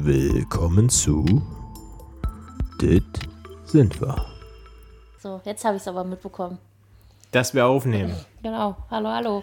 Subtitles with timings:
[0.00, 1.24] Willkommen zu
[2.80, 3.02] Dit
[3.64, 4.14] sind wir.
[5.18, 6.58] So, jetzt habe ich es aber mitbekommen.
[7.32, 8.14] Dass wir aufnehmen.
[8.40, 8.76] Genau.
[8.92, 9.42] Hallo, hallo.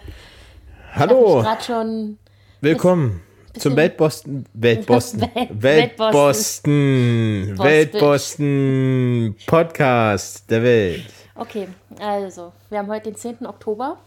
[0.94, 2.18] Hallo, gerade schon.
[2.62, 3.20] willkommen
[3.58, 5.62] zum Weltbosten, Weltbosten, Welt-
[6.00, 11.04] Weltbosten, Weltbosten Podcast der Welt.
[11.34, 11.68] Okay,
[12.00, 13.46] also, wir haben heute den 10.
[13.46, 13.98] Oktober.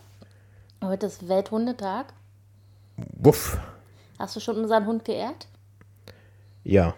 [0.84, 2.08] Heute ist Welthundetag.
[3.20, 3.60] Wuff.
[4.18, 5.48] Hast du schon unseren Hund geehrt?
[6.64, 6.94] Ja,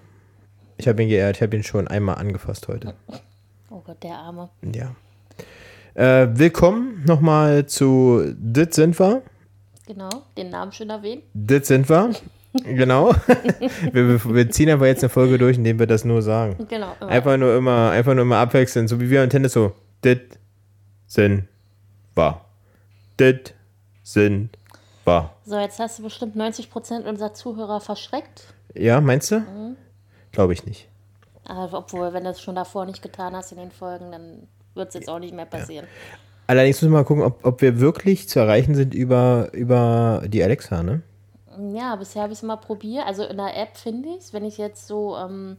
[0.77, 2.93] ich habe ihn geehrt, ich habe ihn schon einmal angefasst heute.
[3.69, 4.49] Oh Gott, der Arme.
[4.73, 4.95] Ja.
[5.93, 9.21] Äh, willkommen nochmal zu Dit sind wir.
[9.87, 11.23] Genau, den Namen schön erwähnt.
[11.33, 12.11] Das sind wir.
[12.53, 13.11] Genau.
[13.93, 16.67] wir, wir- ziehen einfach jetzt eine Folge durch, indem wir das nur sagen.
[16.69, 16.93] Genau.
[16.99, 17.09] Immer.
[17.09, 19.73] Einfach nur immer, einfach nur immer abwechselnd, so wie wir im Tennis so.
[20.03, 20.37] Dit
[21.07, 21.47] sind
[22.15, 22.41] wir.
[23.19, 23.53] Dit
[24.03, 24.49] sind
[25.05, 25.31] wir.
[25.45, 28.53] So, jetzt hast du bestimmt 90% unserer Zuhörer verschreckt.
[28.75, 29.39] Ja, meinst du?
[29.39, 29.75] Mhm.
[30.31, 30.87] Glaube ich nicht.
[31.45, 34.89] Aber obwohl, wenn du es schon davor nicht getan hast in den Folgen, dann wird
[34.89, 35.87] es jetzt auch nicht mehr passieren.
[36.47, 40.43] Allerdings müssen wir mal gucken, ob, ob wir wirklich zu erreichen sind über, über die
[40.43, 41.01] Alexa, ne?
[41.73, 43.05] Ja, bisher habe ich es mal probiert.
[43.05, 45.57] Also in der App finde ich es, wenn ich jetzt so ähm,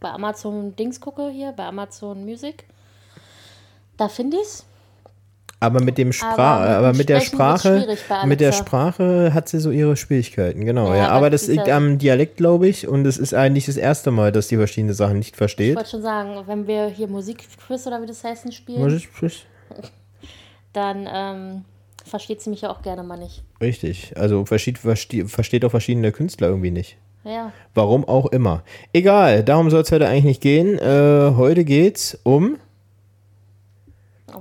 [0.00, 2.64] bei Amazon Dings gucke hier, bei Amazon Music,
[3.96, 4.66] da finde ich es.
[5.66, 7.86] Aber mit dem Sprach, Aber aber, mit der Sprache,
[8.26, 8.52] mit der.
[8.52, 10.88] Sprache hat sie so ihre Schwierigkeiten, genau.
[10.90, 14.10] Ja, Ja, aber das liegt am Dialekt, glaube ich, und es ist eigentlich das erste
[14.10, 15.76] Mal, dass die verschiedene Sachen nicht Ich versteht.
[15.76, 18.86] wollte schon sagen, wenn wir hier Musikquiz oder wie das heißt spielen,
[19.22, 19.46] ist-
[20.72, 21.64] dann ähm,
[22.04, 23.42] versteht sie mich ja auch gerne mal nicht.
[23.60, 26.96] Richtig, also versteht, versteht, auch verschiedene Künstler irgendwie nicht.
[27.24, 28.62] Ja, Warum auch immer.
[28.92, 30.78] Egal, darum soll es heute eigentlich nicht gehen.
[30.78, 32.58] Äh, heute geht's um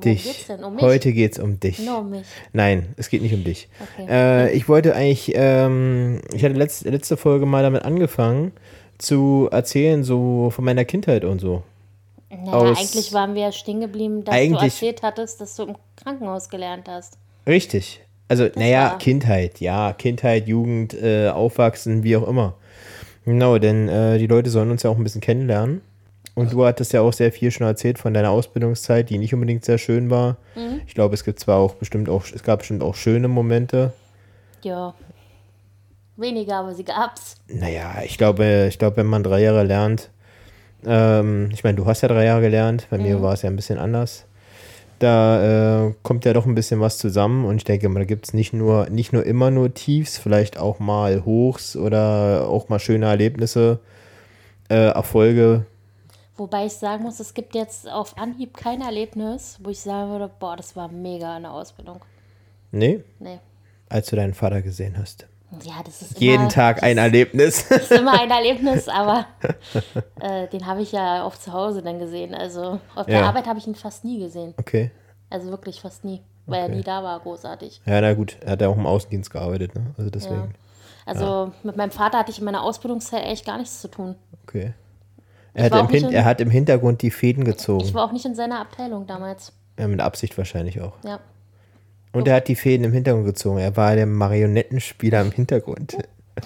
[0.02, 0.24] dich.
[0.24, 0.64] geht's denn?
[0.64, 0.82] Um mich?
[0.84, 1.80] Heute geht's um dich.
[1.80, 2.26] Nur um mich.
[2.54, 3.68] Nein, es geht nicht um dich.
[3.98, 4.08] Okay.
[4.10, 8.52] Äh, ich wollte eigentlich, ähm, ich hatte letzte, letzte Folge mal damit angefangen
[8.98, 11.64] zu erzählen, so von meiner Kindheit und so.
[12.30, 15.76] Naja, aus- eigentlich waren wir ja stehen geblieben, dass du erzählt hattest, dass du im
[15.96, 17.18] Krankenhaus gelernt hast.
[17.48, 18.02] Richtig.
[18.30, 22.56] Also, naja, war- Kindheit, ja, Kindheit, Jugend, äh, Aufwachsen, wie auch immer.
[23.26, 25.82] Genau, denn äh, die Leute sollen uns ja auch ein bisschen kennenlernen.
[26.36, 29.64] Und du hattest ja auch sehr viel schon erzählt von deiner Ausbildungszeit, die nicht unbedingt
[29.64, 30.38] sehr schön war.
[30.56, 30.82] Mhm.
[30.88, 33.94] Ich glaube, es gibt zwar auch bestimmt auch, es gab bestimmt auch schöne Momente.
[34.64, 34.96] Ja.
[36.16, 37.36] Weniger, aber sie gab's.
[37.48, 40.10] Naja, ich glaube, ich glaube, wenn man drei Jahre lernt,
[40.86, 43.56] ähm, ich meine, du hast ja drei Jahre gelernt, bei mir war es ja ein
[43.56, 44.26] bisschen anders.
[45.00, 48.28] Da äh, kommt ja doch ein bisschen was zusammen und ich denke mal, da gibt
[48.28, 52.80] es nicht nur, nicht nur immer nur Tiefs, vielleicht auch mal Hochs oder auch mal
[52.80, 53.80] schöne Erlebnisse,
[54.70, 55.66] äh, Erfolge.
[56.36, 60.30] Wobei ich sagen muss, es gibt jetzt auf Anhieb kein Erlebnis, wo ich sagen würde,
[60.40, 62.02] boah, das war mega in der Ausbildung.
[62.72, 63.40] Nee, Nee.
[63.90, 65.28] als du deinen Vater gesehen hast.
[65.64, 67.68] Ja, das ist Jeden immer, Tag ein Erlebnis.
[67.70, 69.28] Das ist immer ein Erlebnis, aber
[70.20, 72.34] äh, den habe ich ja auch zu Hause dann gesehen.
[72.34, 73.28] Also auf der Ja.
[73.28, 74.56] Arbeit habe ich ihn fast nie gesehen.
[74.58, 74.90] okay.
[75.30, 77.82] Also wirklich fast nie, weil er nie da war, großartig.
[77.86, 79.88] Ja, na gut, er hat ja auch im Außendienst gearbeitet, ne?
[79.98, 80.10] Also Ja.
[80.10, 80.56] deswegen.
[81.06, 84.16] Also mit meinem Vater hatte ich in meiner Ausbildungszeit echt gar nichts zu tun.
[84.48, 84.74] Okay.
[85.54, 87.84] Er hat, im in- er hat im Hintergrund die Fäden gezogen.
[87.84, 89.54] Ich war auch nicht in seiner Abteilung damals.
[89.80, 90.94] Ja, mit Absicht wahrscheinlich auch.
[91.06, 91.20] Ja.
[92.12, 93.58] Und er hat die Fäden im Hintergrund gezogen.
[93.60, 95.98] Er war der Marionettenspieler im Hintergrund.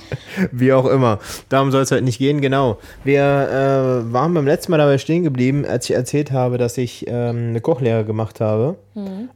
[0.51, 1.19] Wie auch immer.
[1.49, 2.77] Darum soll es heute nicht gehen, genau.
[3.05, 7.05] Wir äh, waren beim letzten Mal dabei stehen geblieben, als ich erzählt habe, dass ich
[7.07, 8.75] ähm, eine Kochlehre gemacht habe.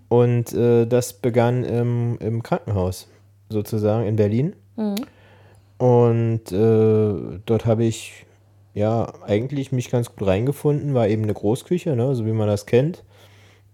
[0.09, 3.07] Und äh, das begann im, im Krankenhaus,
[3.49, 4.53] sozusagen, in Berlin.
[5.77, 8.25] Und äh, dort habe ich
[8.73, 12.65] ja eigentlich mich ganz gut reingefunden, war eben eine Großküche, ne, so wie man das
[12.65, 13.03] kennt.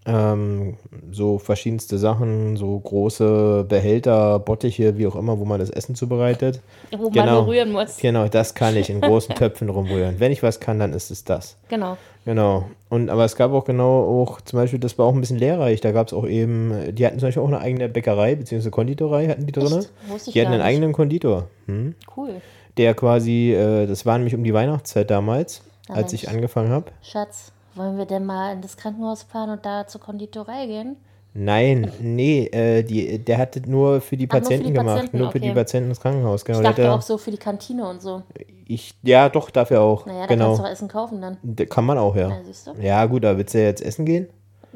[0.10, 0.78] Ähm,
[1.12, 6.62] so verschiedenste Sachen, so große Behälter, Bottiche, wie auch immer, wo man das Essen zubereitet.
[6.98, 7.98] Wo man nur rühren muss.
[7.98, 10.18] Genau, das kann ich in großen Töpfen rumrühren.
[10.20, 11.58] Wenn ich was kann, dann ist es das.
[11.68, 11.98] Genau.
[12.24, 12.68] Genau.
[12.88, 15.82] Und aber es gab auch genau auch, zum Beispiel, das war auch ein bisschen lehrreich.
[15.82, 19.28] Da gab es auch eben, die hatten zum Beispiel auch eine eigene Bäckerei, beziehungsweise Konditorei
[19.28, 19.66] hatten die drin.
[19.80, 19.92] Echt?
[20.08, 20.68] Wusste ich Die hatten einen nicht.
[20.68, 21.48] eigenen Konditor.
[21.66, 21.96] Hm?
[22.16, 22.36] Cool.
[22.78, 26.36] Der quasi, äh, das war nämlich um die Weihnachtszeit damals, Ja, als ich Mensch.
[26.36, 26.86] angefangen habe.
[27.02, 30.96] Schatz, wollen wir denn mal in das Krankenhaus fahren und da zur Konditorei gehen?
[31.34, 34.74] Nein, nee, äh, die, der hat das nur für die Ach, nur für die Patienten
[34.74, 34.96] gemacht.
[34.96, 35.52] Patienten, nur für die.
[35.52, 36.44] Patienten ins Krankenhaus.
[36.46, 36.58] Genau.
[36.60, 38.24] Ich Der dachte ja- auch so für die Kantine und so.
[38.66, 40.06] ich, ja, doch, dafür auch.
[40.08, 40.46] Naja, da genau.
[40.48, 41.38] kannst du auch Essen kaufen dann.
[41.44, 42.30] Da Kann man auch, ja.
[42.30, 42.38] Ja,
[42.74, 42.82] du.
[42.82, 44.28] Ja, gut, aber willst du jetzt essen gehen?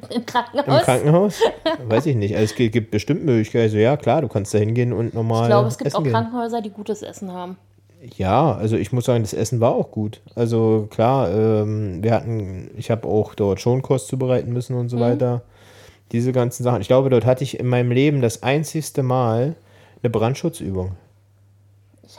[0.09, 0.67] Im Krankenhaus?
[0.67, 1.41] Im Krankenhaus?
[1.87, 2.35] Weiß ich nicht.
[2.35, 3.63] Also es gibt, bestimmt Möglichkeiten.
[3.63, 6.11] Also ja, klar, du kannst da hingehen und normal Ich glaube, es gibt essen auch.
[6.11, 7.57] Krankenhäuser, die gutes Essen haben.
[8.01, 10.21] Ja, also ich muss sagen, das Essen war auch gut.
[10.33, 15.43] Also klar, ähm, wir hatten, ich habe auch dort Schonkost zubereiten müssen und so weiter.
[16.11, 16.81] Diese ganzen Sachen.
[16.81, 19.55] Ich glaube, dort hatte ich in meinem Leben das einzigste Mal
[20.01, 20.93] eine Brandschutzübung.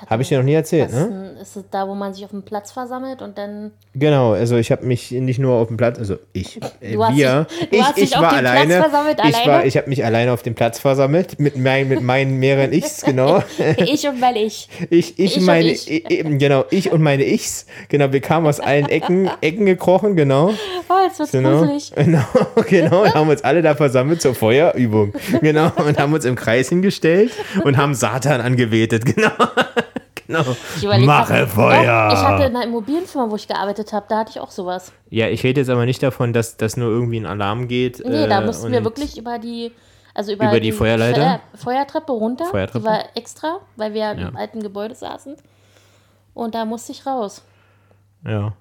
[0.05, 1.37] Ich Habe ich dir noch nie erzählt, das ne?
[1.41, 3.71] Ist es da, wo man sich auf dem Platz versammelt und dann.
[3.95, 7.81] Genau, also ich habe mich nicht nur auf dem Platz, also ich, äh, wir, dich-
[7.97, 9.67] ich, ich auf war dem Platz alleine, versammelt, ich war, alleine?
[9.67, 13.43] ich habe mich alleine auf dem Platz versammelt mit, mein, mit meinen mehreren Ichs, genau.
[13.77, 14.69] Ich und weil ich.
[14.91, 15.91] Ich, ich, Ich und meine, ich.
[15.91, 20.17] i- eben, genau, ich und meine Ichs, genau, wir kamen aus allen Ecken, Ecken gekrochen,
[20.17, 20.53] genau,
[20.89, 21.93] Oh, jetzt wird's genau, gruselig.
[21.97, 22.25] genau,
[22.69, 26.69] genau, und haben uns alle da versammelt zur Feuerübung, genau, und haben uns im Kreis
[26.71, 27.33] hingestellt
[27.65, 29.31] und haben Satan angebetet, genau,
[30.27, 30.45] genau,
[30.77, 32.11] Ich überleg mache Doch, Feuer.
[32.13, 34.93] ich hatte in einer Immobilienfirma, wo ich gearbeitet habe, da hatte ich auch sowas.
[35.11, 38.03] Ja, ich rede jetzt aber nicht davon, dass, dass nur irgendwie ein Alarm geht.
[38.05, 39.73] Nee, da äh, mussten wir wirklich über die,
[40.15, 41.41] also über, Über die Feuerleiter?
[41.55, 42.45] Feuer, Feuertreppe runter.
[42.47, 42.81] Feuertreppe?
[42.81, 44.13] Die war extra, weil wir Ja.
[44.29, 45.37] im alten Gebäude saßen.
[46.35, 47.43] Und da musste ich raus.
[48.27, 48.53] Ja.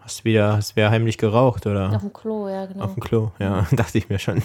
[0.00, 1.88] Hast wieder, hast wieder heimlich geraucht, oder?
[1.88, 1.94] Hm?
[1.96, 2.84] Auf dem Klo, ja, genau.
[2.84, 4.42] Auf dem Klo, ja, dachte ich mir schon.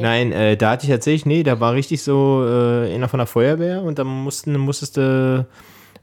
[0.00, 3.26] Nein, äh, da hatte ich tatsächlich, nee, da war richtig so äh, einer von der
[3.26, 5.46] Feuerwehr und da mussten, musstest du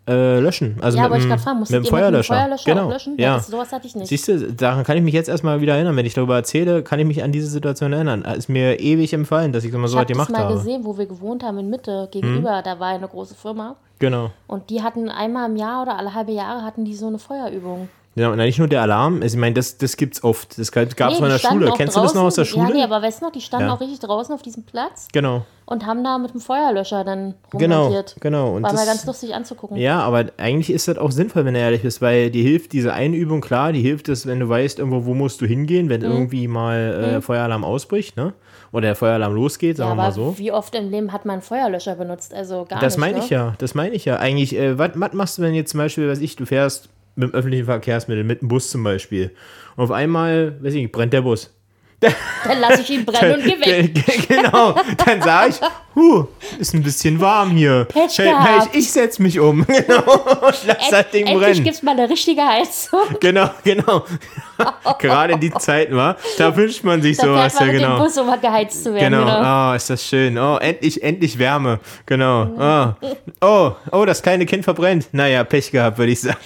[0.07, 0.77] äh, löschen.
[0.81, 2.33] Also ja, mit, ich dem- fragen, mit dem ihr mit Feuerlöscher.
[2.33, 2.89] Feuerlöscher genau.
[2.89, 3.15] löschen?
[3.17, 3.35] Ja.
[3.35, 4.07] das, sowas hatte ich nicht.
[4.07, 5.95] Siehst du, daran kann ich mich jetzt erstmal wieder erinnern.
[5.95, 8.23] Wenn ich darüber erzähle, kann ich mich an diese Situation erinnern.
[8.23, 10.55] Ist mir ewig empfallen, dass ich immer ich so habe was gemacht mal habe.
[10.55, 12.61] gesehen, wo wir gewohnt haben in Mitte gegenüber.
[12.63, 13.75] Da war eine große Firma.
[13.99, 14.31] Genau.
[14.47, 17.89] Und die hatten einmal im Jahr oder alle halbe Jahre hatten die so eine Feuerübung.
[18.19, 19.21] Ja, und nicht nur der Alarm.
[19.21, 20.57] Also, ich meine, das, das gibt's oft.
[20.59, 21.71] Das gab es Nee, mal in der Schule.
[21.77, 22.69] Kennst du das noch aus der draußen- Schule?
[22.69, 23.73] Ja, nee, aber weißt du noch, die standen Ja.
[23.73, 27.83] auch richtig draußen auf diesem Platz Genau, und haben da mit dem Feuerlöscher dann genau,
[27.85, 28.15] rummontiert.
[28.19, 28.55] genau.
[28.55, 29.77] Und War mal das, ganz lustig anzugucken.
[29.77, 32.93] Ja, aber eigentlich ist das auch sinnvoll, wenn du ehrlich bist, weil die hilft diese
[32.93, 35.89] eine Übung, klar, die hilft es, wenn du weißt, irgendwo, wo musst du hingehen, Mhm.
[35.89, 38.33] wenn irgendwie mal äh, Feueralarm ausbricht, ne?
[38.71, 40.37] Oder der Feueralarm losgeht, Ja, sagen wir aber mal so.
[40.37, 42.33] wie oft im Leben hat man einen Feuerlöscher benutzt?
[42.35, 42.99] Also gar Das nicht.
[43.01, 43.23] meine ne?
[43.23, 44.17] ich ja, das meine ich ja.
[44.17, 47.33] Eigentlich, äh, was machst du, wenn jetzt zum Beispiel, weiß ich, du fährst mit dem
[47.33, 49.31] öffentlichen Verkehrsmittel, mit dem Bus zum Beispiel,
[49.75, 51.55] und auf einmal, weiß ich nicht, brennt der Bus.
[52.01, 53.93] Dann lasse ich ihn brennen und geh weg.
[53.93, 54.73] Ge- ge- genau,
[55.05, 55.59] dann sage ich,
[55.95, 56.25] huh,
[56.57, 57.83] ist ein bisschen warm hier.
[57.85, 58.69] Pech gehabt.
[58.73, 59.65] ich, ich setz mich um.
[59.67, 61.63] Genau, und lass das Ding Endlich brennen.
[61.65, 63.01] gibt's mal eine richtige Heizung.
[63.19, 64.05] Genau, genau.
[64.99, 67.81] Gerade in die Zeiten, war, da wünscht man sich Da sowas, fährt ja, man dem
[67.91, 68.03] genau.
[68.05, 69.11] Bus, um mal geheizt zu werden.
[69.11, 69.71] Genau, Genau.
[69.71, 70.37] oh, ist das schön.
[70.37, 71.79] Oh, endlich, endlich Wärme.
[72.05, 72.95] Genau.
[73.01, 73.07] Oh,
[73.41, 75.07] oh, oh, das kleine Kind verbrennt.
[75.11, 76.37] Naja, Pech gehabt, würde ich sagen.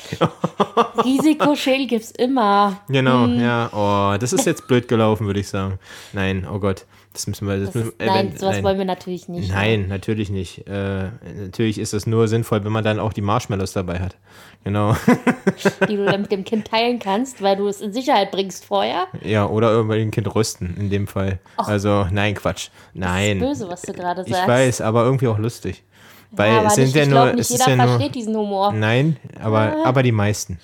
[1.04, 2.78] Risikoschäden gibt's immer.
[2.90, 3.40] Genau, Hm.
[3.42, 3.70] ja.
[3.74, 5.80] Oh, das ist jetzt blöd gelaufen, würde ich sagen.
[6.14, 6.86] Nein, oh Gott.
[7.14, 7.58] Das müssen wir.
[7.58, 8.64] Das Das müssen, ist, äh, nein, wenn- sowas nein.
[8.64, 9.52] wollen wir natürlich nicht.
[9.52, 10.68] Nein, natürlich nicht.
[10.68, 11.10] Äh,
[11.44, 14.16] natürlich ist es nur sinnvoll, wenn man dann auch die Marshmallows dabei hat.
[14.64, 14.96] Genau.
[15.88, 19.08] Die du dann mit dem Kind teilen kannst, weil du es in Sicherheit bringst vorher.
[19.24, 21.40] ja, oder irgendwie ein Kind rösten, in dem Fall.
[21.58, 22.70] Also, nein, Quatsch.
[22.94, 23.40] Nein.
[23.40, 24.42] Böse, was du gerade sagst.
[24.42, 25.84] Ich weiß, aber irgendwie auch lustig.
[26.32, 27.18] Weil ja, es sind nicht, ja ich nur.
[27.22, 28.72] glaube, nicht es ist jeder ja nur versteht diesen Humor.
[28.74, 30.58] nein, aber, aber die meisten.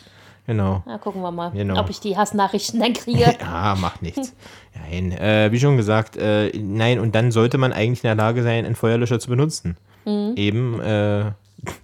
[0.50, 0.82] Genau.
[0.88, 1.80] Na, gucken wir mal, Genau.
[1.80, 3.36] ob ich die Hassnachrichten dann kriege.
[3.40, 4.34] Ja, macht nichts.
[4.74, 8.42] Nein, äh, wie schon gesagt, äh, nein, und dann sollte man eigentlich in der Lage
[8.42, 9.78] sein, einen Feuerlöscher zu benutzen.
[10.06, 10.34] Mhm.
[10.38, 11.32] Eben, äh,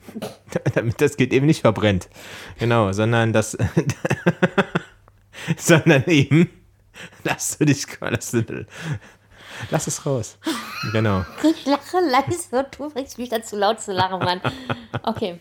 [0.74, 2.10] damit das Kind eben nicht verbrennt.
[2.58, 3.56] Genau, sondern das,
[5.58, 6.50] sondern eben,
[7.24, 8.66] lass du dich, lass, du-
[9.72, 10.38] lass es raus.
[10.92, 11.26] Genau.
[11.44, 14.42] Ich lache leise und du bringst mich dann zu laut zu lachen, Mann.
[15.04, 15.38] Okay.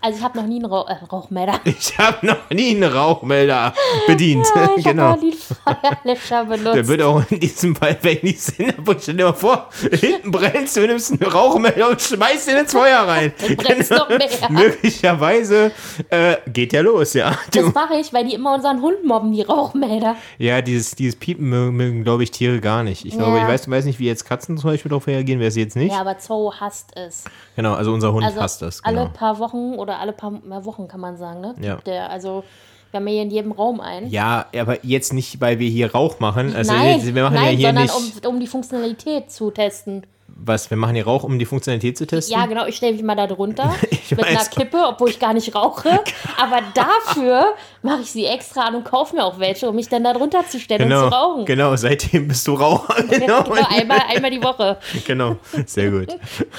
[0.00, 1.60] Also ich habe noch nie einen Rauch, äh, Rauchmelder.
[1.64, 3.72] Ich habe noch nie einen Rauchmelder
[4.06, 4.46] bedient.
[4.54, 5.02] Ja, ich genau.
[5.04, 5.32] habe noch nie
[5.64, 6.74] einen Feuerlöscher benutzt.
[6.76, 8.96] Der wird auch in diesem Fall wenig Sinn haben.
[9.00, 13.00] Stell dir mal vor, hinten brennst du, nimmst einen Rauchmelder und schmeißt ihn ins Feuer
[13.00, 13.32] rein.
[13.46, 14.28] Dann brennt's noch mehr.
[14.50, 15.72] Möglicherweise
[16.10, 17.36] äh, geht der los, ja.
[17.52, 20.16] das mache ich, weil die immer unseren Hund mobben, die Rauchmelder.
[20.38, 23.04] ja, dieses, dieses Piepen mögen, mögen glaube ich, Tiere gar nicht.
[23.04, 23.42] Ich glaube, Ja.
[23.44, 25.92] ich weiß, weiß nicht, wie jetzt Katzen zum Beispiel darauf reagieren, wer es jetzt nicht.
[25.92, 27.24] Ja, aber Zoo hasst es.
[27.56, 28.82] Genau, also unser Hund Also hasst das.
[28.84, 29.10] alle Genau.
[29.12, 31.54] paar Wochen oder alle paar mehr Wochen kann man sagen, ne?
[31.60, 31.76] Ja.
[31.86, 32.44] Der, also
[32.90, 34.10] wir haben ja hier in jedem Raum einen.
[34.10, 36.54] Ja, aber jetzt nicht, weil wir hier Rauch machen.
[36.54, 38.26] Also nein, wir machen nein, ja hier sondern nicht.
[38.26, 40.06] um, um die Funktionalität zu testen.
[40.26, 42.36] was, wir machen hier Rauch, um die Funktionalität zu testen?
[42.38, 44.50] Ja, genau, ich stelle mich mal da drunter Ich mit einer weiß.
[44.50, 45.88] Kippe, obwohl ich gar nicht rauche.
[46.36, 47.46] Aber dafür
[47.82, 50.44] mache ich sie extra an und kaufe mir auch welche, um mich dann da drunter
[50.48, 51.44] zu stellen Genau, und zu rauchen.
[51.44, 52.94] genau, seitdem bist du Raucher.
[53.10, 54.78] Genau, Genau, einmal, einmal die Woche.
[55.06, 55.36] genau,
[55.66, 56.08] sehr gut.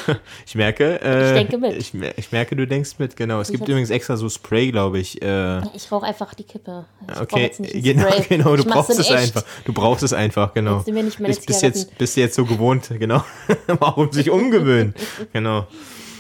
[0.46, 1.78] Ich merke, äh, Ich denke mit.
[1.78, 3.40] Ich, ich merke, du denkst mit, genau.
[3.40, 5.22] Es gibt jetzt- übrigens extra so Spray, glaube ich.
[5.22, 6.86] Äh, Ich rauche einfach die Kippe.
[7.12, 9.12] Ich okay, jetzt nicht ein genau, genau, du Ich brauchst es echt.
[9.12, 9.44] einfach.
[9.66, 10.80] Du brauchst es einfach, genau.
[10.82, 13.24] Sind wir nicht meine bist, bist, jetzt, bist jetzt so gewohnt, genau.
[13.68, 14.94] Warum sich umgewöhnen?
[15.32, 15.68] genau.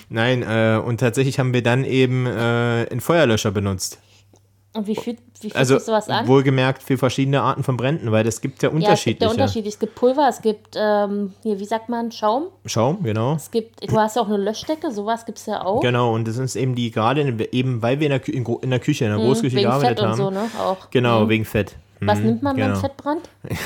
[0.10, 2.30] Nein, äh, und tatsächlich haben wir dann eben äh,
[2.90, 4.00] einen Feuerlöscher benutzt.
[4.76, 6.28] Und wie fühlt, wie fühlt Also sich sowas an?
[6.28, 9.26] wohlgemerkt für verschiedene Arten von Bränden, weil es gibt ja ja, es gibt unterschiedliche.
[9.26, 9.70] ja Unterschiede.
[9.70, 12.48] Es gibt Pulver, es gibt, ähm, hier, wie sagt man, Schaum.
[12.66, 13.36] Schaum, genau.
[13.36, 15.80] Es gibt, du hast ja auch eine Löschdecke, sowas gibt es ja auch.
[15.82, 18.46] Genau, und das ist eben die, gerade in- eben, weil wir in der, Kü in,
[18.64, 20.18] in der Küche, in der Großküche Mhm, wegen gearbeitet haben.
[20.18, 20.50] so, ne?
[20.90, 21.76] Genau, wegen Fett.
[22.02, 22.72] Was Mhm, nimmt man genau.
[22.74, 23.30] beim Fettbrand?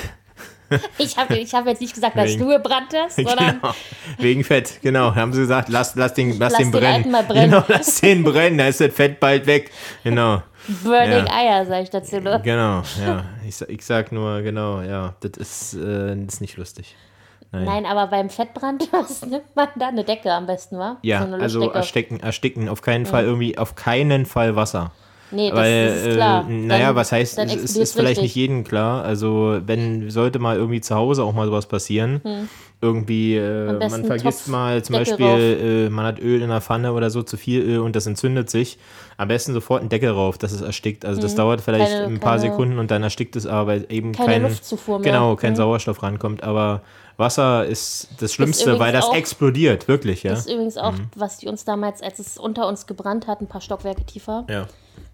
[0.97, 3.73] Ich habe ich hab jetzt nicht gesagt, dass Wegen- du gebrannt hast, sondern Genau.
[4.17, 5.15] Wegen Fett, genau.
[5.15, 7.09] Haben sie gesagt, lass, lass den, lass Lass den brennen.
[7.09, 7.51] mal brennen.
[7.51, 9.71] Genau, lass den brennen, da ist das Fett bald weg.
[10.03, 10.41] Genau.
[10.83, 11.33] Burning Ja.
[11.33, 12.39] Eier, sag ich dazu nur.
[12.39, 13.23] Genau, ja.
[13.47, 16.95] Ich, ich sag nur, genau, ja, das ist, äh, das ist nicht lustig.
[17.51, 17.63] Nein.
[17.63, 19.87] Nein, aber beim Fettbrand, was nimmt man da?
[19.87, 20.97] Eine Decke am besten, wa?
[21.01, 24.91] Ja, so also ersticken, ersticken, auf keinen Fall irgendwie, auf keinen Fall Wasser.
[25.31, 26.49] Nee, das, Weil, ist klar.
[26.49, 29.03] Äh, naja, Dann- was heißt, es ist, ist vielleicht nicht jedem klar.
[29.03, 32.21] Also, wenn, sollte mal irgendwie zu Hause auch mal sowas passieren.
[32.79, 36.61] Irgendwie, äh, man vergisst Topf, mal zum Deckel Beispiel, äh, man hat Öl in der
[36.61, 38.77] Pfanne oder so, zu viel Öl und das entzündet sich.
[39.17, 41.03] Am besten sofort einen Deckel rauf, dass es erstickt.
[41.03, 43.85] Also, das dauert vielleicht Keine- ein paar keine- Sekunden und dann erstickt es aber, weil
[43.89, 45.11] eben Keine kein, Luftzufuhr mehr.
[45.11, 45.57] Genau, kein Mhm.
[45.57, 46.43] Sauerstoff rankommt.
[46.43, 46.83] Aber
[47.17, 50.29] Wasser ist das Schlimmste, übrigens weil das auch- explodiert, wirklich, ja.
[50.31, 51.07] Das ist übrigens auch, Mhm.
[51.15, 54.45] was die uns damals, als es unter uns gebrannt hat, ein paar Stockwerke tiefer.
[54.47, 54.67] Ja,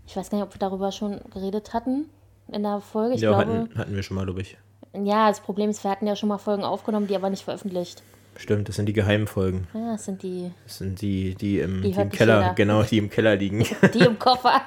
[0.08, 2.10] Ich weiß gar nicht, ob wir darüber schon geredet hatten
[2.52, 3.16] in der Folge.
[3.16, 4.58] Ich ja glaube, hatten, hatten wir schon mal, glaube ich.
[4.94, 8.04] ja, das Problem ist, wir hatten ja schon mal Folgen aufgenommen, die aber nicht veröffentlicht.
[8.36, 9.68] Stimmt, das sind die geheimen Folgen.
[9.74, 12.54] Ja, das sind die, Das sind die, die im, die Die im Keller, jeder.
[12.56, 13.64] genau, die im Keller liegen.
[13.94, 14.62] die im Koffer.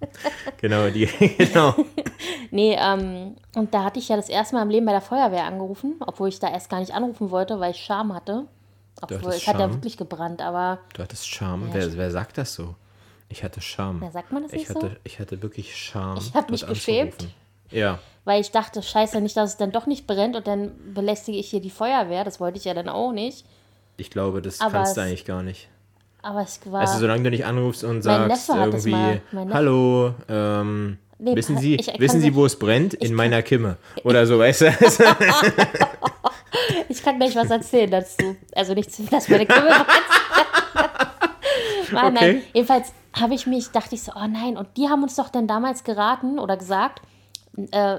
[0.60, 1.06] genau, die,
[1.36, 1.74] genau.
[2.52, 5.44] Nee, ähm, und da hatte ich ja das erste Mal im Leben bei der Feuerwehr
[5.44, 8.46] angerufen, obwohl ich da erst gar nicht anrufen wollte, weil ich Scham hatte.
[9.00, 11.68] Obwohl, es hat ja wirklich gebrannt, aber Du hattest Scham.
[11.72, 12.74] wer, wer sagt das so?
[13.30, 14.02] Ich hatte Scham.
[14.02, 14.96] Ja, sagt man das ich nicht hatte, so?
[15.04, 16.18] Ich hatte wirklich Scham.
[16.18, 17.12] Ich hab mich geschämt.
[17.14, 17.34] anzurufen.
[17.70, 21.38] Ja, weil ich dachte, scheiße, nicht, dass es dann doch nicht brennt und dann belästige
[21.38, 22.24] ich hier die Feuerwehr.
[22.24, 23.46] Das wollte ich ja dann auch nicht.
[23.96, 25.68] ich glaube, das Aber kannst du eigentlich gar nicht.
[26.22, 26.80] Aber es war.
[26.82, 31.86] Also solange du nicht anrufst und sagst irgendwie, hallo, ähm, Nee, wissen Sie, ich- ich
[31.86, 32.94] kann wissen Sie, wo es brennt?
[32.94, 33.76] In meiner Kimme.
[34.04, 34.66] Oder so, weißt du?
[36.88, 38.36] Ich kann gleich was erzählen dazu.
[38.54, 39.86] Also nicht, dass meine Kimme brennt.
[41.92, 42.32] Nein, Okay.
[42.32, 42.42] nein.
[42.52, 44.56] Jedenfalls habe ich mich, dachte ich so, oh nein.
[44.56, 47.02] Und die haben uns doch dann damals geraten oder gesagt,
[47.72, 47.98] äh,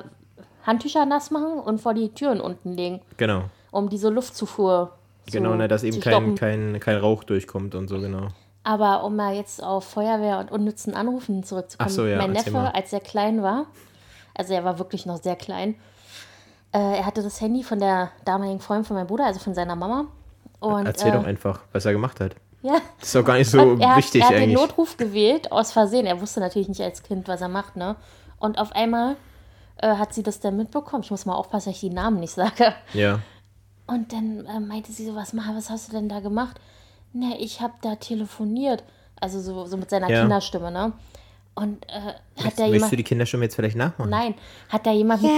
[0.65, 3.43] Handtücher nass machen und vor die Türen unten legen, genau.
[3.71, 4.93] um diese Luftzufuhr
[5.25, 8.27] zu, Genau, na, dass eben kein, kein, kein Rauch durchkommt und so, genau.
[8.63, 11.89] Aber um mal jetzt auf Feuerwehr und unnützen Anrufen zurückzukommen.
[11.89, 12.67] So, ja, mein Neffe, mal.
[12.67, 13.65] als er klein war,
[14.35, 15.75] also er war wirklich noch sehr klein,
[16.73, 19.75] äh, er hatte das Handy von der damaligen Freundin von meinem Bruder, also von seiner
[19.75, 20.05] Mama.
[20.59, 22.35] Und, Erzähl äh, doch einfach, was er gemacht hat.
[22.63, 24.53] Ja, Das ist doch gar nicht so er, hat- wichtig er hat den.
[24.53, 26.05] Notruf gewählt, aus Versehen.
[26.05, 27.95] Er wusste natürlich nicht als Kind, was er macht, ne?
[28.37, 29.15] Und auf einmal
[29.77, 31.03] äh, hat sie das dann mitbekommen.
[31.03, 32.73] Ich muss mal aufpassen, dass ich die Namen nicht sage.
[32.93, 33.19] Ja.
[33.87, 36.59] Und dann äh, meinte sie so, was, Ma, was hast du denn da gemacht?
[37.13, 38.83] Ne, ich habe da telefoniert.
[39.19, 40.21] Also so, so mit seiner Ja.
[40.21, 40.93] Kinderstimme, ne?
[41.53, 42.91] Und äh, hat da Möchtest jemand...
[42.91, 44.09] du die Kinderstimme jetzt vielleicht nachmachen?
[44.09, 44.35] Nein,
[44.69, 45.21] hat da jemand...
[45.21, 45.29] Ja,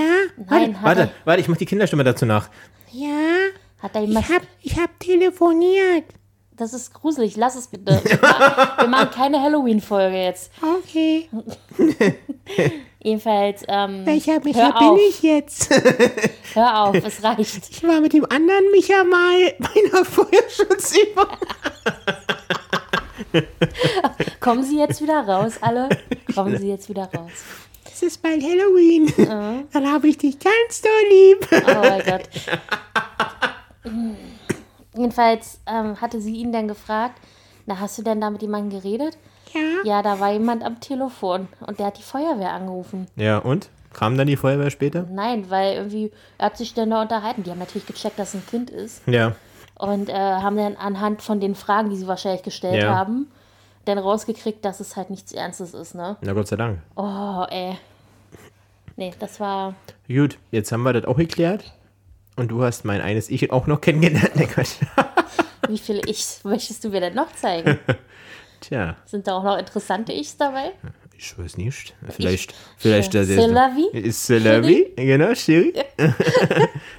[0.50, 2.50] nein, hat, Warte, da, warte, ich mach die Kinderstimme dazu nach.
[2.92, 3.10] Ja,
[3.82, 4.26] hat da jemand...
[4.30, 6.06] ich hab, ich hab telefoniert.
[6.58, 8.00] Das ist gruselig, lass es bitte.
[8.04, 10.52] Wir machen, wir machen keine Halloween-Folge jetzt.
[10.62, 11.30] Okay,
[13.04, 15.70] Jedenfalls, ähm, welcher Micha hör auf, bin ich jetzt?
[16.54, 17.70] hör auf, es reicht.
[17.70, 21.26] Ich war mit dem anderen Micha mal bei einer Feuerschutzübung.
[24.40, 25.90] Kommen Sie jetzt wieder raus, alle?
[26.34, 27.32] Kommen Sie jetzt wieder raus.
[27.92, 29.12] Es ist bald Halloween.
[29.18, 31.48] Dann habe ich dich ganz doll lieb.
[31.52, 32.30] Oh mein Gott.
[34.96, 37.20] Jedenfalls ähm, hatte sie ihn dann gefragt,
[37.66, 39.18] na, hast du denn da mit jemandem geredet?
[39.54, 43.08] Ja, Ja, da war jemand am Telefon und der hat die Feuerwehr angerufen.
[43.16, 43.70] Ja, und?
[43.94, 45.06] Kam dann die Feuerwehr später?
[45.12, 47.44] Nein, weil irgendwie, er hat sich dann da unterhalten.
[47.44, 49.08] Die haben natürlich gecheckt, dass ein Kind ist.
[49.08, 49.36] Ja.
[49.78, 52.96] Und äh, haben dann anhand von den Fragen, die sie wahrscheinlich gestellt Ja.
[52.96, 53.28] haben,
[53.86, 56.16] dann rausgekriegt, dass es halt nichts Ernstes ist, ne?
[56.22, 56.80] Na Gott sei Dank.
[56.96, 57.78] Oh, ey.
[58.96, 59.76] Nee, das war.
[60.08, 61.74] Gut, jetzt haben wir das auch geklärt.
[62.36, 64.34] Und du hast mein eines Ich auch noch kennengelernt.
[64.54, 64.76] Quatsch.
[65.68, 67.80] Wie viele Ichs möchtest du mir denn noch zeigen?
[68.62, 70.72] Tja, Sind da auch noch interessante Ichs dabei?
[71.18, 71.94] ich weiß nicht.
[72.10, 73.98] Vielleicht, vielleicht der C'est la vie.
[73.98, 75.74] Ist la vie, genau, Chérie.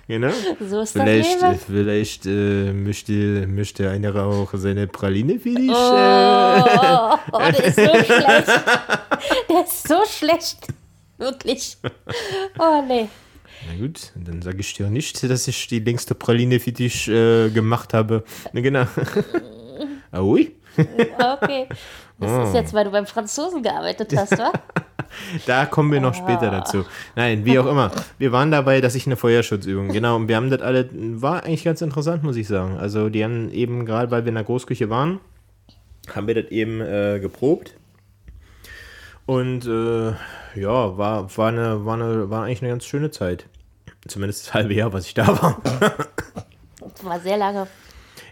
[0.08, 0.30] genau.
[0.60, 1.58] So ist das Vielleicht, Leben.
[1.66, 5.68] vielleicht äh, möchte, möchte einer auch seine Praline für dich.
[5.68, 8.48] Äh, Oh, oh, der ist so schlecht.
[9.50, 10.58] Der ist so schlecht.
[11.18, 11.76] Wirklich.
[12.58, 13.08] Oh, nee.
[13.66, 17.50] Na gut, dann sage ich dir nicht, dass ich die längste Praline für dich äh,
[17.50, 18.25] gemacht habe.
[18.52, 18.87] Na, genau.
[20.12, 20.52] ah, ui.
[20.76, 21.66] Okay.
[22.18, 22.42] Das Oh.
[22.44, 24.52] ist jetzt, weil du beim Franzosen gearbeitet hast, wa?
[25.47, 26.85] Da kommen wir noch später dazu.
[27.14, 27.92] Nein, wie auch immer.
[28.18, 31.62] Wir waren dabei, dass ich eine Feuerschutzübung, genau, und wir haben das alle, war eigentlich
[31.62, 32.76] ganz interessant, muss ich sagen.
[32.78, 35.21] Also die haben eben, gerade weil wir in der Großküche waren,
[36.12, 37.75] haben wir das eben äh, geprobt.
[39.26, 40.11] Und äh,
[40.61, 43.47] ja, war, war, eine, war, eine, war eigentlich eine ganz schöne Zeit.
[44.08, 45.61] Zumindest das halbe Jahr, was ich da war.
[46.80, 47.66] Das war sehr lange.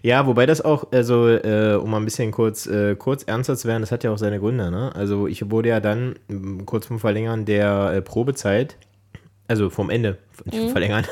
[0.03, 3.69] Ja, wobei das auch, also äh, um mal ein bisschen kurz, äh, kurz ernster zu
[3.69, 4.93] werden, das hat ja auch seine Gründe, ne?
[4.95, 8.77] Also ich wurde ja dann m, kurz vom Verlängern der äh, Probezeit,
[9.47, 11.05] also vom Ende, nicht vom Verlängern,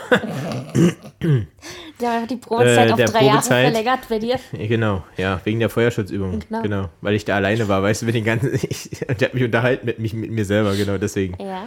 [0.74, 3.64] Die haben einfach die Probezeit Äh, auf drei Jahre Probezeit.
[3.72, 4.36] verlängert bei dir.
[4.52, 6.40] Genau, ja, wegen der Feuerschutzübung.
[6.48, 6.62] Genau.
[6.62, 6.88] Genau.
[7.00, 8.50] Weil ich da alleine war, weißt du, mit den ganzen.
[8.68, 11.36] Ich, der hat mich unterhalten mit, mich, mit mir selber, genau, deswegen.
[11.42, 11.64] Ja,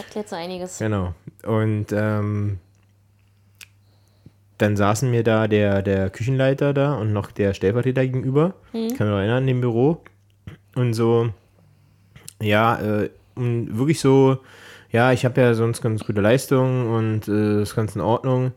[0.00, 0.78] erklärt so einiges.
[0.78, 1.14] Genau.
[1.44, 2.58] Und ähm,
[4.58, 8.54] dann saßen mir da der, der Küchenleiter da und noch der Stellvertreter gegenüber.
[8.72, 8.88] Hm.
[8.96, 10.02] Kann mich noch erinnern, im Büro.
[10.74, 11.30] Und so,
[12.40, 14.38] ja, äh, und wirklich so,
[14.90, 18.52] ja, ich habe ja sonst ganz gute Leistungen und äh, ist ganz in Ordnung.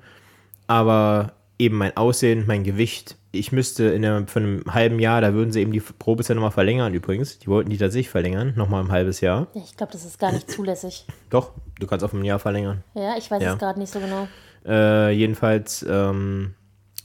[0.68, 5.34] Aber eben mein Aussehen, mein Gewicht, ich müsste in der, von einem halben Jahr, da
[5.34, 7.39] würden sie eben die Probezeit nochmal verlängern übrigens.
[7.39, 9.48] Die wollten die tatsächlich verlängern, nochmal ein halbes Jahr.
[9.53, 11.05] Ja, ich glaube, das ist gar nicht zulässig.
[11.29, 12.84] Doch, du kannst auf ein Jahr verlängern.
[12.93, 13.53] Ja, ich weiß Ja.
[13.53, 14.27] es gerade nicht so genau.
[14.65, 16.53] Äh, jedenfalls ähm,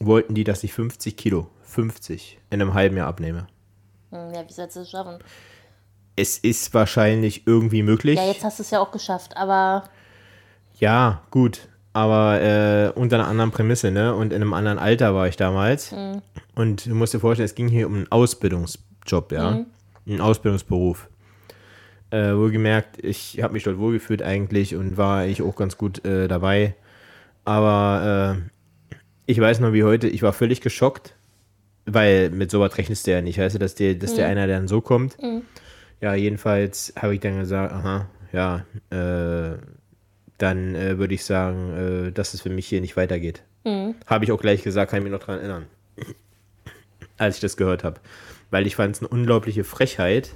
[0.01, 3.47] wollten die, dass ich 50 Kilo, 50 in einem halben Jahr abnehme.
[4.11, 5.19] Hm, Ja, wie sollst du das schaffen?
[6.17, 8.17] Es ist wahrscheinlich irgendwie möglich.
[8.17, 9.85] Ja, jetzt hast du es ja auch geschafft, aber
[10.79, 11.68] Ja, gut.
[11.93, 14.15] Aber äh, unter einer anderen Prämisse, ne?
[14.15, 15.93] Und in einem anderen Alter war ich damals.
[16.55, 19.65] Und du musst dir vorstellen, es ging hier um einen Ausbildungsjob, ja.
[20.07, 21.09] Einen Ausbildungsberuf.
[22.11, 26.27] Äh, wohlgemerkt, ich habe mich dort wohlgefühlt eigentlich und war ich auch ganz gut äh,
[26.29, 26.75] dabei.
[27.45, 28.51] Aber äh,
[29.27, 31.15] ich weiß noch wie heute, ich war völlig geschockt,
[31.85, 33.39] weil mit sowas rechnest du ja nicht.
[33.39, 35.19] Weißt du, dass der, dass der einer dann so kommt.
[36.01, 39.59] Ja, jedenfalls habe ich dann gesagt, aha, ja, äh,
[40.39, 43.43] dann äh, würde ich sagen, äh, dass es für mich hier nicht weitergeht.
[44.07, 45.67] Habe ich auch gleich gesagt, kann ich mich noch dran erinnern,
[47.19, 48.01] als ich das gehört habe.
[48.51, 50.31] Weil ich fand es eine unglaubliche Frechheit,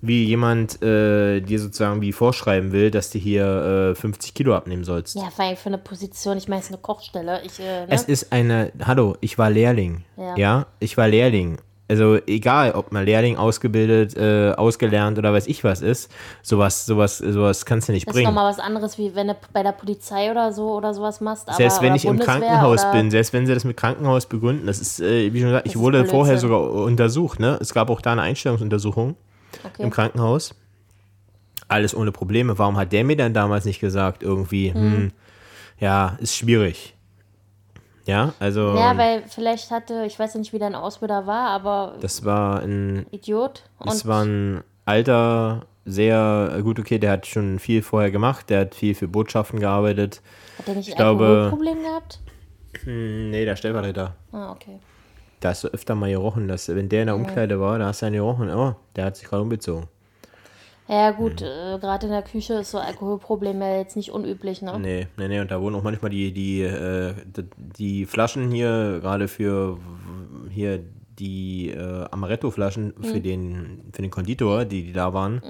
[0.00, 4.82] wie jemand äh, dir sozusagen wie vorschreiben will, dass du hier äh, 50 Kilo abnehmen
[4.84, 5.14] sollst.
[5.14, 7.42] ja, vor allem für eine Position, ich meine, es ist eine Kochstelle.
[7.44, 7.86] Ich, äh, ne?
[7.90, 10.04] Es ist eine, hallo, ich war Lehrling.
[10.16, 10.36] Ja.
[10.36, 11.58] Ja, ich war Lehrling.
[11.90, 16.10] Also egal, ob man Lehrling ausgebildet, äh, ausgelernt oder weiß ich was ist,
[16.42, 18.34] sowas, sowas, sowas kannst du nicht das ist bringen.
[18.34, 21.48] nochmal was anderes, wie wenn du bei der Polizei oder so oder sowas machst.
[21.48, 24.26] Aber, Selbst wenn ich im Bundeswehr Krankenhaus oder, bin, selbst wenn sie das mit Krankenhaus
[24.26, 27.56] begründen, das ist, äh, wie schon gesagt, ich ist wurde vorher sogar untersucht, ne?
[27.60, 29.16] Es gab auch da eine Einstellungsuntersuchung
[29.64, 29.82] Okay.
[29.82, 30.54] im Krankenhaus.
[31.68, 32.58] Alles ohne Probleme.
[32.58, 35.10] Warum hat der mir dann damals nicht gesagt, irgendwie, hm,
[35.80, 36.94] ja, ist schwierig.
[38.08, 42.24] Ja, also Ja, weil vielleicht hatte, ich weiß nicht, wie dein Ausbilder war, aber das
[42.24, 43.64] war ein Idiot.
[43.84, 48.60] Das war ein alter, sehr äh, gut, okay, der hat schon viel vorher gemacht, der
[48.60, 50.22] hat viel für Botschaften gearbeitet.
[50.58, 52.20] hat der nicht ich ein glaube- Alkoholproblem gehabt?
[52.84, 54.14] Hm, nee, der Stellvertreter.
[54.32, 54.78] Ah, okay.
[55.40, 58.00] Da hast du öfter mal gerochen, dass wenn der in der Umkleide war, da hast
[58.00, 59.86] du dann gerochen, oh, der hat sich gerade umgezogen.
[60.88, 61.46] Ja, gut, Hm.
[61.46, 64.78] äh, gerade in der Küche ist so Alkoholproblem ja jetzt nicht unüblich, ne?
[64.78, 67.44] Nee, nee, nee, und da wurden auch manchmal die, die, äh, die,
[67.76, 69.78] die Flaschen hier, gerade für
[70.50, 70.82] hier
[71.18, 73.04] die äh, Amaretto-Flaschen Mhm.
[73.04, 75.42] für, den, für den Konditor, die, die da waren,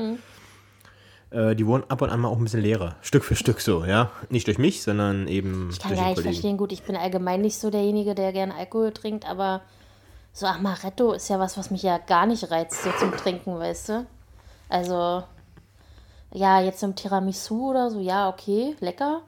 [1.30, 2.96] äh, die wurden ab und an mal auch ein bisschen leerer.
[3.02, 4.10] Stück für Stück so, ja.
[4.30, 7.42] Nicht durch mich, sondern eben Ich kann durch gar nicht verstehen, gut, ich bin allgemein
[7.42, 9.60] nicht so derjenige, der gerne Alkohol trinkt, aber
[10.32, 13.88] so Amaretto ist ja was, was mich ja gar nicht reizt, so zum Trinken, weißt
[13.90, 14.06] du?
[14.68, 15.22] Also,
[16.32, 19.22] ja, jetzt im Tiramisu oder so, ja, okay, lecker.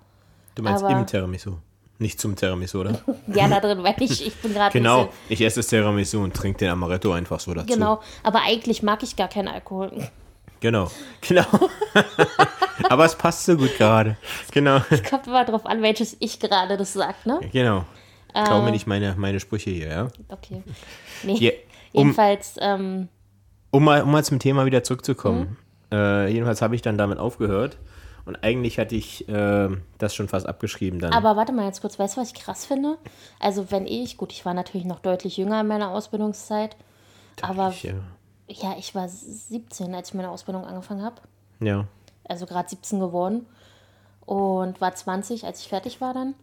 [0.54, 1.56] Du meinst im Tiramisu,
[1.98, 3.00] nicht zum Tiramisu, oder?
[3.34, 6.58] Ja, da drin, weil ich, ich bin gerade genau, ich esse das Tiramisu und trinke
[6.58, 7.66] den Amaretto einfach so dazu.
[7.66, 10.08] genau, aber eigentlich mag ich gar keinen Alkohol.
[10.60, 10.90] Genau,
[11.26, 11.44] genau.
[12.88, 14.16] Aber es passt so gut gerade.
[14.52, 17.38] Genau, Kommt immer drauf an, welches ich gerade das sagt, ne?
[17.52, 17.84] genau.
[18.32, 18.62] Klau Äh.
[18.64, 20.08] mir nicht meine, meine Sprüche hier, ja?
[20.28, 20.62] Okay.
[21.22, 21.52] Nee, Je-
[21.92, 23.08] um- jedenfalls, ähm,
[23.70, 25.56] Um mal, um mal zum Thema wieder zurückzukommen.
[25.90, 25.98] Mhm.
[25.98, 27.78] Äh, jedenfalls habe ich dann damit aufgehört.
[28.24, 31.12] Und eigentlich hatte ich äh, das schon fast abgeschrieben dann.
[31.12, 32.98] Aber warte mal jetzt kurz, weißt du, was ich krass finde?
[33.38, 36.76] Also wenn ich, gut, ich war natürlich noch deutlich jünger in meiner Ausbildungszeit,
[37.42, 37.94] aber ich, äh,
[38.46, 41.16] ja, ich war 17, als ich meine Ausbildung angefangen habe.
[41.60, 41.86] ja.
[42.28, 43.44] Also gerade 17 geworden
[44.24, 46.34] und war 20, als ich fertig war dann.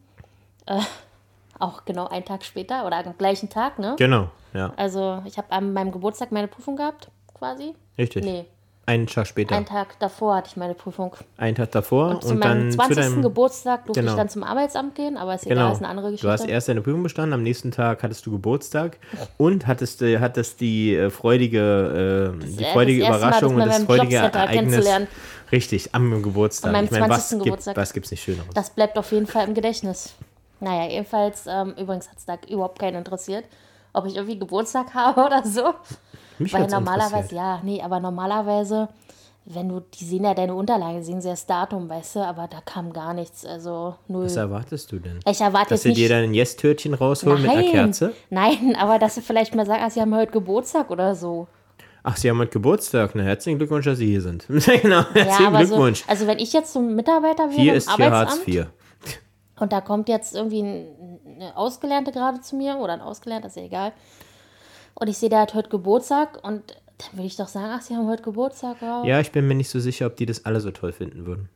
[0.65, 0.81] Äh,
[1.59, 3.95] auch genau einen Tag später oder am gleichen Tag, ne?
[3.97, 4.73] Genau, ja.
[4.75, 7.73] Also ich habe an meinem Geburtstag meine Prüfung gehabt, quasi.
[7.97, 8.23] Richtig.
[8.23, 8.45] Nee,
[8.85, 9.53] Einen Tag später.
[9.55, 11.13] einen Tag davor hatte ich meine Prüfung.
[11.37, 12.95] einen Tag davor und, Zu meinem dann 20.
[12.95, 13.21] zu deinem.
[13.21, 14.13] Geburtstag durfte Genau.
[14.13, 15.71] ich dann zum Arbeitsamt gehen, aber ist egal, Genau.
[15.73, 16.51] ist eine andere Du hast Geschichte.
[16.51, 18.97] erst deine Prüfung bestanden, am nächsten Tag hattest du Geburtstag
[19.37, 23.57] und hattest, äh, hattest die äh, freudige, äh, die freudige das Mal, Überraschung das und
[23.57, 24.55] mal das freudige Ereignis.
[24.55, 25.07] kennenzulernen.
[25.51, 26.67] Richtig, am Geburtstag.
[26.69, 27.37] An meinem ich meine, was, 20.
[27.39, 27.77] gibt, Geburtstag.
[27.77, 28.47] was gibt's nicht Schöneres?
[28.53, 30.13] Das bleibt auf jeden Fall im Gedächtnis.
[30.59, 33.45] Naja, jedenfalls, ähm, übrigens hat es da überhaupt keinen interessiert,
[33.93, 35.73] ob ich irgendwie Geburtstag habe oder so.
[36.39, 38.89] Mich Weil normalerweise, ja, nee, aber normalerweise,
[39.45, 42.59] wenn du, die sehen ja deine Unterlage, sehen sie das Datum, weißt du, aber da
[42.61, 44.25] kam gar nichts, also null.
[44.25, 45.19] Was erwartest du denn?
[45.25, 45.97] Ich erwarte Dass sie nicht.
[45.99, 48.13] dir dann ein Yes-Törtchen rausholen mit einer Kerze?
[48.29, 51.47] Nein, aber dass sie vielleicht mal sagen, ah, sie haben heute Geburtstag oder so.
[52.03, 53.11] Ach, sie haben heute Geburtstag.
[53.15, 54.45] Na, herzlichen Glückwunsch, dass sie hier sind.
[54.49, 56.03] genau, Ja, herzlichen so, Glückwunsch.
[56.07, 58.67] also wenn ich jetzt zum Mitarbeiter wäre hier ist hier Hartz IV.
[59.59, 63.57] Und da kommt jetzt irgendwie ein, eine Ausgelernte gerade zu mir oder ein Ausgelernter, ist
[63.57, 63.91] ja egal.
[64.99, 67.95] Und ich sehe, der hat heute Geburtstag und dann würde ich doch sagen, ach, sie
[67.95, 68.81] haben heute Geburtstag.
[68.81, 69.05] Ja.
[69.05, 71.49] Ja, ich bin mir nicht so sicher, ob die das alle so toll finden würden.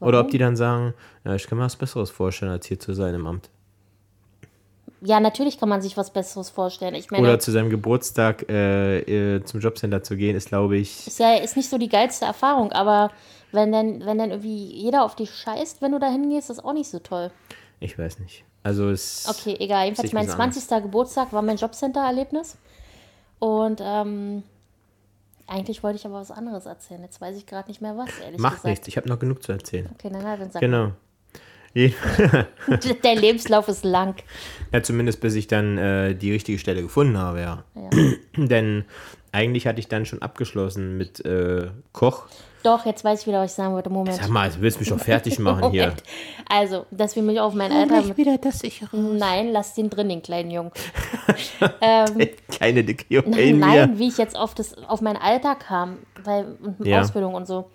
[0.00, 0.92] Oder ob die dann sagen,
[1.24, 3.48] ja, ich kann mir was Besseres vorstellen, als hier zu sein im Amt.
[5.00, 6.94] Ja, natürlich kann man sich was Besseres vorstellen.
[6.94, 11.06] Ich meine, Oder zu seinem Geburtstag äh, äh, zum Jobcenter zu gehen, ist, glaube ich,
[11.06, 13.12] ist ja ist nicht so die geilste Erfahrung, aber
[13.52, 16.72] wenn dann, wenn dann irgendwie jeder auf dich scheißt, wenn du da hingehst, ist auch
[16.72, 17.30] nicht so toll.
[17.80, 18.44] ich weiß nicht.
[18.64, 19.84] Also es Okay, egal.
[19.84, 20.82] Jedenfalls mein ein bisschen 20.
[20.82, 22.56] Geburtstag war mein Jobcenter-Erlebnis.
[23.38, 24.42] Und ähm,
[25.46, 27.02] eigentlich wollte ich aber was anderes erzählen.
[27.02, 28.66] Jetzt weiß ich gerade nicht mehr was, ehrlich macht gesagt.
[28.66, 28.88] nichts.
[28.88, 29.88] Ich habe noch genug zu erzählen.
[29.94, 30.92] Okay, na, na, dann sag Genau.
[31.74, 34.14] Der Lebenslauf ist lang.
[34.72, 37.64] Ja, zumindest bis ich dann äh, die richtige Stelle gefunden habe, ja.
[37.74, 37.90] Ja.
[38.46, 38.84] Denn
[39.32, 42.28] eigentlich hatte ich dann schon abgeschlossen mit äh, Koch.
[42.64, 43.90] Doch, jetzt weiß ich wieder, was ich sagen wollte.
[43.90, 44.16] Moment.
[44.16, 45.94] Sag mal, du willst mich doch fertig machen hier.
[46.48, 48.00] Also, dass wir mich auf mein Alter.
[48.00, 48.96] gleich wieder das sichere.
[48.96, 50.72] Nein, lass den drin, den kleinen Jungen.
[51.82, 52.26] ähm,
[52.58, 56.86] Keine dicke Juwelen Nein, wie ich jetzt auf, das, auf mein Alter kam, bei und
[56.86, 57.02] Ja.
[57.02, 57.70] Ausbildung und so.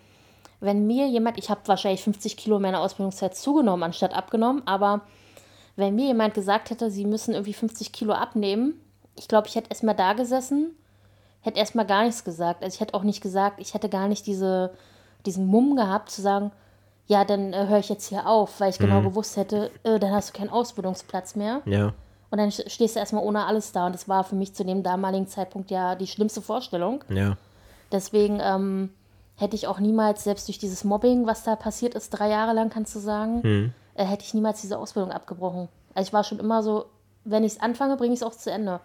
[0.60, 5.02] Wenn mir jemand, ich habe wahrscheinlich 50 Kilo in meiner Ausbildungszeit zugenommen, anstatt abgenommen, aber
[5.76, 8.74] wenn mir jemand gesagt hätte, sie müssen irgendwie 50 Kilo abnehmen,
[9.16, 10.76] ich glaube, ich hätte erstmal da gesessen,
[11.42, 12.64] hätte erstmal gar nichts gesagt.
[12.64, 14.72] Also ich hätte auch nicht gesagt, ich hätte gar nicht diese,
[15.26, 16.52] diesen Mumm gehabt zu sagen,
[17.08, 18.84] ja, dann äh, höre ich jetzt hier auf, weil ich Mhm.
[18.86, 21.62] genau gewusst hätte, äh, dann hast du keinen Ausbildungsplatz mehr.
[21.66, 21.94] Ja,
[22.32, 23.88] Und dann stehst du erstmal ohne alles da.
[23.88, 27.04] Und das war für mich zu dem damaligen Zeitpunkt ja die schlimmste Vorstellung.
[27.10, 27.36] ja.
[27.92, 28.92] Deswegen ähm,
[29.36, 32.70] hätte ich auch niemals, selbst durch dieses Mobbing, was da passiert ist, drei Jahre lang,
[32.70, 33.74] kannst du sagen, Hm.
[33.96, 35.70] äh, hätte ich niemals diese Ausbildung abgebrochen.
[35.96, 36.86] Also ich war schon immer so,
[37.26, 38.80] wenn ich es anfange, bringe ich es auch zu Ende.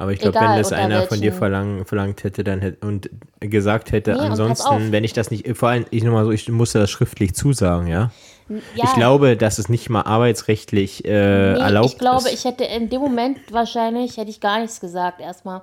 [0.00, 3.10] Aber ich glaube, wenn das einer von dir welchen- verlang, verlangt hätte dann hätte, und
[3.40, 6.78] gesagt hätte, Nee, ansonsten, wenn ich das nicht, vor allem, ich nochmal so, ich musste
[6.78, 8.10] das schriftlich zusagen, ja.
[8.48, 12.32] Ja, Ich glaube, dass es nicht mal arbeitsrechtlich äh, nee, erlaubt ich glaube, ist.
[12.34, 15.60] ich hätte in dem Moment wahrscheinlich, hätte ich gar nichts gesagt erstmal.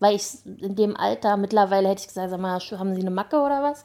[0.00, 0.24] Weil ich
[0.60, 3.84] in dem Alter, mittlerweile hätte ich gesagt, sag mal, haben Sie eine Macke oder was?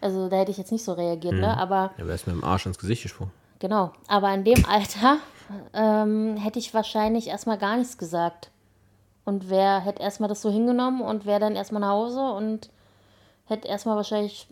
[0.00, 1.40] Also da hätte ich jetzt nicht so reagiert, Hm.
[1.40, 1.58] ne?
[1.58, 3.32] Aber Ja, wärst mir im Arsch ins Gesicht gesprungen.
[3.58, 5.16] Genau, aber in dem Alter
[5.74, 8.50] ähm, hätte ich wahrscheinlich erstmal gar nichts gesagt.
[9.24, 12.70] Und wer hätte erstmal das so hingenommen und wäre dann erstmal nach Hause und
[13.46, 14.46] hätte erstmal wahrscheinlich,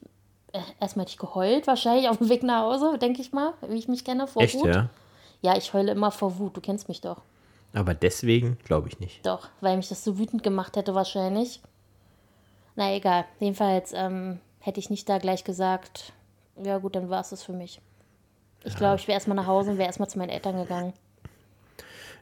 [0.53, 3.79] äh, erstmal hätte ich geheult, wahrscheinlich auf dem Weg nach Hause, denke ich mal, wie
[3.79, 4.67] ich mich kenne, vor Echt, Wut.
[4.67, 4.89] ja?
[5.43, 7.21] Ja, ich heule immer vor Wut, du kennst mich doch.
[7.75, 9.27] Aber deswegen glaube ich nicht.
[9.27, 11.61] Doch, weil mich das so wütend gemacht hätte wahrscheinlich.
[12.77, 16.13] Na egal, jedenfalls ähm, hätte ich nicht da gleich gesagt,
[16.63, 17.81] ja gut, dann war es das für mich.
[18.65, 20.93] Ich glaube, ich wäre erstmal nach Hause und wäre erstmal zu meinen Eltern gegangen.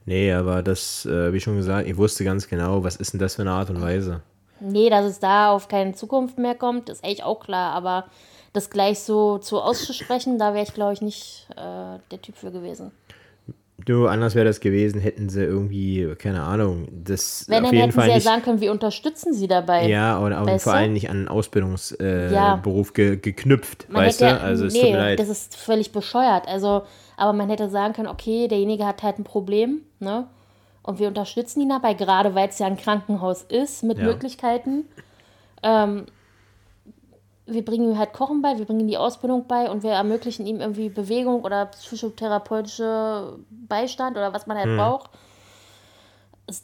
[0.06, 3.36] Nee, aber das, äh, wie schon gesagt, ich wusste ganz genau, was ist denn das
[3.36, 4.22] für eine Art und Weise.
[4.60, 8.06] Nee, dass es da auf keine Zukunft mehr kommt, ist eigentlich auch klar, aber
[8.52, 12.50] das gleich so zu auszusprechen, da wäre ich, glaube ich, nicht äh, der Typ für
[12.50, 12.90] gewesen.
[13.86, 17.82] Du, anders wäre das gewesen, hätten sie irgendwie, keine Ahnung, das Wenn, auf dann jeden
[17.84, 18.24] hätten Fall sie ja nicht.
[18.24, 19.88] sagen können, wir unterstützen sie dabei.
[19.88, 22.60] ja, und, und vor allem nicht an einen Ausbildungsberuf äh, Ja.
[22.92, 24.40] Ge, geknüpft, Man weißt du?
[24.40, 26.46] Also nee, das ist völlig bescheuert.
[26.46, 26.82] Also,
[27.20, 30.26] aber man hätte sagen können, okay, derjenige hat halt ein Problem, ne?
[30.82, 34.04] Und wir unterstützen ihn dabei, gerade weil es ja ein Krankenhaus ist mit Ja.
[34.04, 34.86] Möglichkeiten.
[35.62, 36.06] Ähm,
[37.46, 40.46] wir bringen ihm halt Kochen bei, wir bringen ihm die Ausbildung bei und wir ermöglichen
[40.46, 44.64] ihm irgendwie Bewegung oder psychotherapeutische Beistand oder was man Hm.
[44.68, 45.10] halt braucht.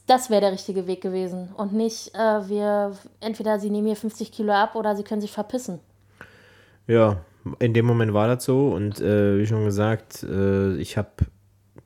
[0.06, 1.52] Das wäre der richtige Weg gewesen.
[1.56, 5.30] Und nicht, äh, wir, entweder sie nehmen hier 50 Kilo ab oder sie können sich
[5.32, 5.78] verpissen.
[6.86, 7.18] Ja,
[7.58, 11.10] in dem Moment war das so und äh, wie schon gesagt, äh, ich habe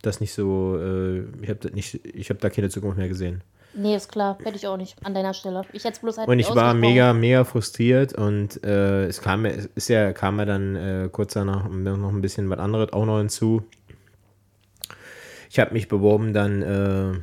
[0.02, 3.42] das nicht so, äh, ich habe nicht, ich habe da keine Zukunft mehr gesehen.
[3.72, 4.36] Nee, ist klar.
[4.42, 5.62] Hätte ich auch nicht an deiner Stelle.
[5.72, 9.42] Ich hätte es bloß halt Und ich war mega, mega frustriert und äh, es kam
[9.42, 13.06] mir, ist ja, kam mir dann äh, kurz danach noch ein bisschen was anderes auch
[13.06, 13.62] noch hinzu.
[15.50, 17.20] Ich habe mich beworben dann äh,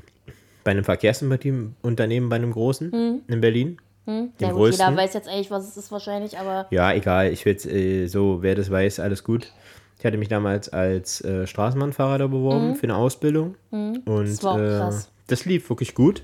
[0.63, 3.77] bei einem Verkehrsunternehmen, bei einem großen in Berlin.
[4.07, 4.31] Hm?
[4.39, 4.87] den Ja, gut, größten.
[4.87, 8.41] jeder weiß jetzt eigentlich, was es ist wahrscheinlich, aber Ja, egal, ich will äh, so,
[8.41, 9.51] wer das weiß, alles gut.
[9.99, 13.55] Ich hatte mich damals als äh, Straßenbahnfahrer da beworben für eine Ausbildung.
[13.71, 14.03] Und Mhm.
[14.05, 15.11] Das war auch äh, krass.
[15.27, 16.23] das lief wirklich gut.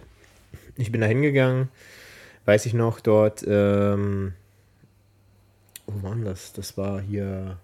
[0.77, 1.69] Ich bin da hingegangen,
[2.45, 4.33] weiß ich noch, dort, ähm,
[5.85, 6.53] wo war das?
[6.53, 7.57] Das war hier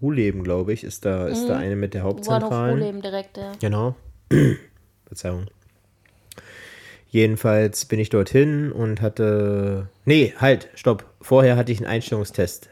[0.00, 2.76] Ruhleben, glaube ich, ist da, ist da eine mit der Hauptzentralen.
[2.78, 3.52] Problem direkt, ja.
[3.60, 3.96] Genau.
[5.06, 5.46] Verzeihung.
[7.08, 9.88] Jedenfalls bin ich dorthin und hatte.
[10.04, 11.04] Nee, halt, stopp.
[11.20, 12.68] Vorher hatte ich einen Einstellungstest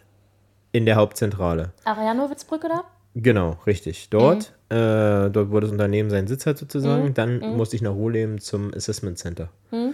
[0.73, 1.73] in der Hauptzentrale.
[1.85, 2.85] Arianowitzbrücke da?
[3.15, 4.11] Genau, richtig.
[4.11, 7.15] Dort, äh, dort wo das Unternehmen seinen Sitz hat sozusagen.
[7.15, 7.57] Dann Mhm.
[7.57, 9.51] musste ich nach Ruhleben zum Assessment Center.
[9.71, 9.91] äh,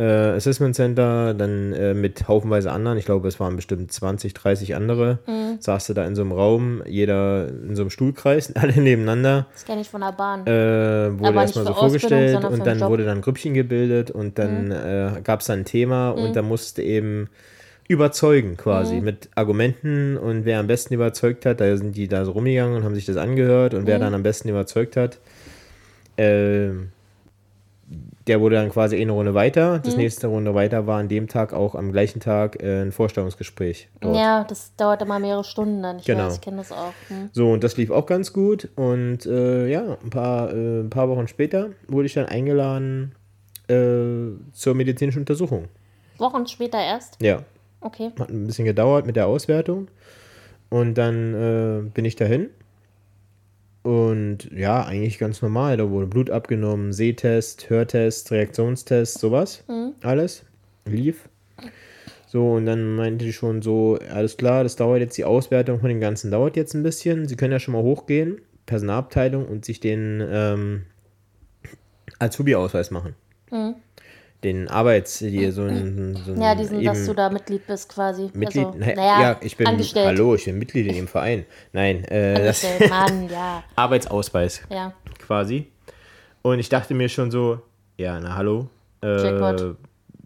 [0.00, 5.18] Assessment Center, dann äh, mit haufenweise anderen, ich glaube, es waren bestimmt 20, 30 andere,
[5.26, 5.56] Mhm.
[5.60, 9.46] saß du da in so einem Raum, jeder in so einem Stuhlkreis, alle nebeneinander.
[9.52, 10.46] Das kenne ich von der Bahn.
[10.46, 12.88] Äh, wurde erstmal so vorgestellt und dann Job.
[12.88, 12.92] Mhm.
[12.92, 16.42] wurde dann ein Grüppchen gebildet und dann äh, gab es dann ein Thema und da
[16.42, 17.28] musste eben
[17.88, 19.04] überzeugen quasi Mhm.
[19.04, 22.84] mit Argumenten und wer am besten überzeugt hat, da sind die da so rumgegangen und
[22.84, 24.02] haben sich das angehört und wer Mhm.
[24.02, 25.18] dann am besten überzeugt hat,
[26.16, 26.70] äh,
[28.26, 29.78] der wurde dann quasi eine Runde weiter.
[29.80, 33.88] Das nächste Runde weiter war an dem Tag auch am gleichen Tag äh, ein Vorstellungsgespräch
[34.00, 34.16] dort.
[34.16, 35.98] Ja, das dauert immer mehrere Stunden dann.
[35.98, 36.26] Ich Genau.
[36.26, 36.92] weiß, ich kenne das auch.
[37.08, 37.30] Hm.
[37.32, 38.68] So, und das lief auch ganz gut.
[38.76, 43.14] Und äh, ja, ein paar, äh, ein paar Wochen später wurde ich dann eingeladen
[43.68, 43.74] äh,
[44.52, 45.66] zur medizinischen Untersuchung.
[46.18, 47.16] Wochen später erst?
[47.20, 47.42] Ja,
[47.80, 48.10] Okay.
[48.18, 49.88] hat ein bisschen gedauert mit der Auswertung.
[50.70, 52.50] Und dann äh, bin ich dahin.
[53.82, 55.76] Und ja, eigentlich ganz normal.
[55.76, 59.64] Da wurde Blut abgenommen, Sehtest, Hörtest, Reaktionstest, sowas.
[60.02, 60.44] Alles
[60.84, 61.28] lief.
[62.26, 65.88] So, und dann meinte die schon so, alles klar, das dauert jetzt, die Auswertung von
[65.88, 67.28] dem Ganzen dauert jetzt ein bisschen.
[67.28, 70.82] Sie können ja schon mal hochgehen, Personalabteilung, und sich den ähm,
[72.20, 73.14] Azubi-Ausweis machen.
[74.44, 78.28] Den Arbeits-, die so ein, so Ja, diesen, dass du da Mitglied bist quasi.
[78.34, 78.66] Mitglied?
[78.66, 80.06] Also, Naja, naja, ja, ich bin, angestellt.
[80.08, 81.46] hallo, ich bin Mitglied in dem Verein.
[81.72, 83.62] Nein, äh, das Angestellt, Mann, ja.
[83.76, 84.92] Arbeitsausweis Ja.
[85.18, 85.68] quasi.
[86.42, 87.60] Und ich dachte mir schon so,
[87.96, 88.68] ja, na hallo,
[89.00, 89.74] äh,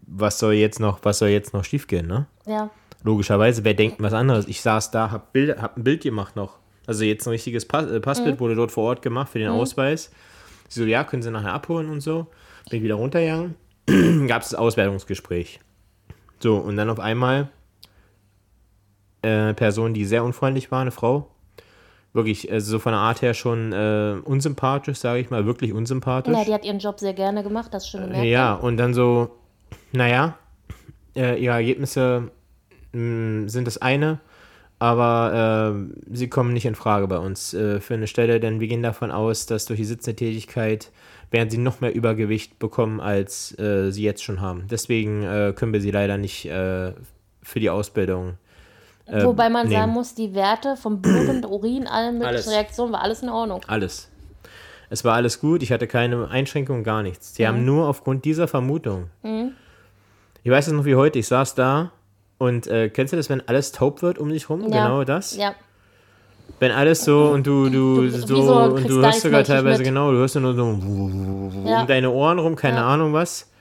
[0.07, 2.25] was soll jetzt noch, was soll jetzt noch schiefgehen, ne?
[2.47, 2.71] Ja.
[3.03, 4.47] Logischerweise, wer denkt was anderes?
[4.47, 6.57] Ich saß da, hab, Bild, hab ein Bild gemacht noch.
[6.87, 8.39] Also jetzt ein richtiges Pass, äh, Passbild Mhm.
[8.39, 10.09] wurde dort vor Ort gemacht für den Ausweis.
[10.69, 12.27] Sie so, ja, können Sie nachher abholen und so.
[12.71, 13.55] Bin wieder runtergegangen.
[14.27, 15.59] Gab es das Auswertungsgespräch.
[16.39, 17.49] So, und dann auf einmal
[19.21, 21.29] äh, eine Person, die sehr unfreundlich war, eine Frau.
[22.13, 26.33] Wirklich, also so von der Art her schon äh, unsympathisch, sage ich mal, wirklich unsympathisch.
[26.35, 28.25] ja, die hat ihren Job sehr gerne gemacht, das ist schon gemerkt.
[28.25, 29.29] Ja, und dann so,
[29.91, 30.37] naja,
[31.15, 32.31] äh, ihre Ergebnisse
[32.93, 34.19] mh, sind das eine,
[34.79, 38.67] aber äh, sie kommen nicht in Frage bei uns äh, für eine Stelle, denn wir
[38.67, 40.91] gehen davon aus, dass durch die sitzende Tätigkeit
[41.31, 44.65] werden sie noch mehr Übergewicht bekommen, als äh, sie jetzt schon haben.
[44.69, 46.93] Deswegen äh, können wir sie leider nicht äh,
[47.43, 48.37] für die Ausbildung.
[49.07, 49.93] äh, Wobei man sagen nehmen.
[49.93, 52.49] muss, die Werte vom Blut und Urin, allen möglichen.
[52.49, 53.61] Reaktionen, war alles in Ordnung.
[53.67, 54.09] Alles.
[54.89, 57.33] Es war alles gut, ich hatte keine Einschränkungen, gar nichts.
[57.33, 59.09] Die haben nur aufgrund dieser Vermutung.
[60.43, 61.91] Ich weiß es noch wie heute, ich saß da
[62.37, 64.61] und äh, kennst du das, wenn alles taub wird um dich rum?
[64.61, 64.85] Ja.
[64.85, 65.35] Genau das.
[65.35, 65.55] Ja.
[66.59, 69.87] Wenn alles so und du, du, Du- so, so, und du hörst sogar teilweise mit.
[69.87, 70.63] genau, du hörst nur so
[71.65, 71.81] Ja.
[71.81, 72.87] um deine Ohren rum, keine Ja.
[72.87, 73.51] Ahnung was.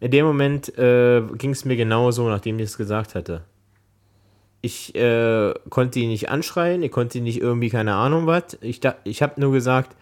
[0.00, 3.42] In dem Moment äh, ging es mir genauso, nachdem ich es gesagt hatte.
[4.62, 8.56] Ich äh, konnte ihn nicht anschreien, ich konnte ihn nicht irgendwie, keine Ahnung was.
[8.62, 9.94] Ich, da- ich habe nur gesagt,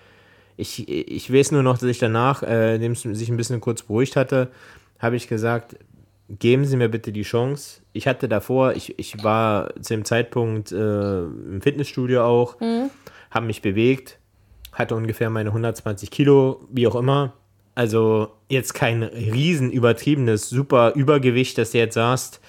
[0.57, 3.83] ich, ich weiß nur noch, dass ich danach, äh, indem es sich ein bisschen kurz
[3.83, 4.49] beruhigt hatte,
[5.01, 5.75] habe ich gesagt,
[6.39, 7.83] geben Sie mir bitte die Chance.
[7.93, 12.57] Ich hatte davor, ich, ich war zu dem Zeitpunkt äh, im Fitnessstudio auch,
[13.31, 14.19] habe mich bewegt,
[14.73, 17.35] hatte ungefähr meine 120 Kilo, wie auch immer.
[17.75, 22.41] Also jetzt kein riesen übertriebenes, super Übergewicht, dass du jetzt sagst,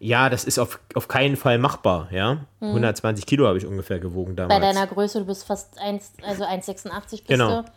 [0.00, 2.44] ja, das ist auf, auf keinen Fall machbar, ja.
[2.60, 4.60] 120 Kilo habe ich ungefähr gewogen damals.
[4.60, 7.62] Bei deiner Größe, du bist fast 1, also 1,86 bist Genau.
[7.62, 7.68] du.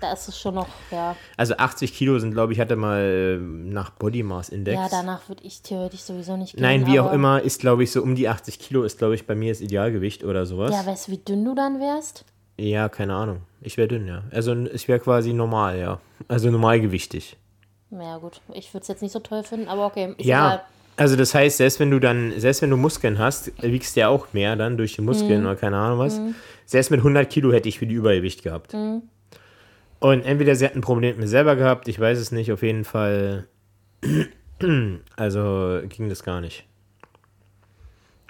[0.00, 1.14] Da ist es schon noch, ja.
[1.36, 4.76] Also 80 Kilo sind, glaube ich, hatte mal äh, nach Body Mass Index.
[4.76, 6.62] Ja, danach würde ich theoretisch sowieso nicht gehen.
[6.62, 9.26] Nein, wie auch immer, ist, glaube ich, so um die 80 Kilo ist, glaube ich,
[9.26, 10.70] bei mir das Idealgewicht oder sowas.
[10.72, 12.24] Ja, weißt du, wie dünn du dann wärst?
[12.58, 13.42] Ja, keine Ahnung.
[13.62, 14.22] Ich wäre dünn, ja.
[14.30, 16.00] Also ich wäre quasi normal, ja.
[16.28, 17.36] Also normalgewichtig.
[17.90, 18.40] Ja, gut.
[18.54, 20.14] Ich würde es jetzt nicht so toll finden, aber okay.
[20.16, 20.46] Ist Ja.
[20.46, 20.62] egal.
[20.96, 24.08] Also das heißt, selbst wenn du dann, selbst wenn du Muskeln hast, wiegst du ja
[24.08, 25.06] auch mehr dann durch die Mhm.
[25.06, 26.20] Muskeln oder keine Ahnung was.
[26.66, 28.74] Selbst mit 100 Kilo hätte ich wieder Übergewicht gehabt.
[28.74, 29.02] Mhm.
[30.00, 32.62] Und entweder sie hat ein Problem mit mir selber gehabt, ich weiß es nicht, auf
[32.62, 33.46] jeden Fall.
[35.16, 36.66] Also ging das gar nicht.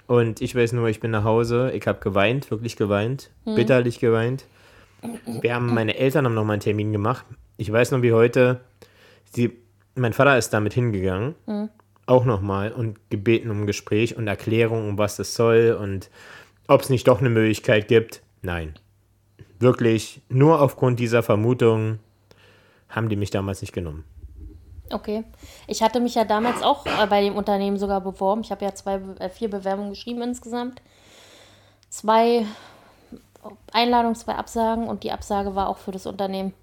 [0.07, 3.55] Und ich weiß nur, ich bin nach Hause, ich habe geweint, wirklich geweint, Mhm.
[3.55, 4.45] bitterlich geweint.
[5.25, 7.25] Wir haben, meine Eltern haben nochmal einen Termin gemacht.
[7.57, 8.61] Ich weiß noch wie heute,
[9.33, 9.57] sie,
[9.95, 11.35] mein Vater ist damit hingegangen,
[12.05, 16.09] auch nochmal und gebeten um Gespräch und Erklärung, um was das soll und
[16.67, 18.21] ob es nicht doch eine Möglichkeit gibt.
[18.41, 18.75] Nein.
[19.61, 21.99] Wirklich, nur aufgrund dieser Vermutung
[22.89, 24.03] haben die mich damals nicht genommen.
[24.91, 25.23] Okay.
[25.67, 28.41] Ich hatte mich ja damals auch äh, bei dem Unternehmen sogar beworben.
[28.41, 30.81] Ich habe ja zwei, äh, vier Bewerbungen geschrieben insgesamt.
[31.89, 32.47] Zwei
[33.71, 36.53] Einladungen, zwei Absagen und die Absage war auch für das Unternehmen.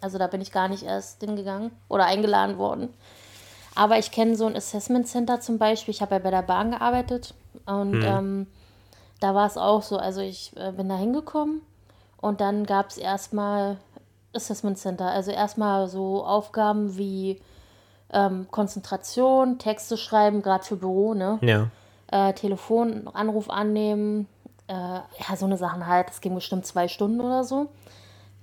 [0.00, 2.88] Also da bin ich gar nicht erst hingegangen oder eingeladen worden.
[3.76, 5.94] Aber ich kenne so ein Assessment Center zum Beispiel.
[5.94, 8.48] Ich habe ja bei der Bahn gearbeitet und ähm,
[9.20, 9.96] da war es auch so.
[9.98, 11.62] Also ich äh, bin da hingekommen
[12.24, 13.76] und dann gab es erstmal
[14.34, 15.06] Assessment Center.
[15.06, 17.40] Also erstmal so Aufgaben wie
[18.12, 21.38] ähm, Konzentration, Texte schreiben, gerade für Büro, ne?
[21.42, 21.68] Ja.
[22.10, 24.26] Äh, Telefon, Anruf annehmen,
[24.68, 26.08] äh, ja, so eine Sachen halt.
[26.08, 27.66] Das ging bestimmt zwei Stunden oder so.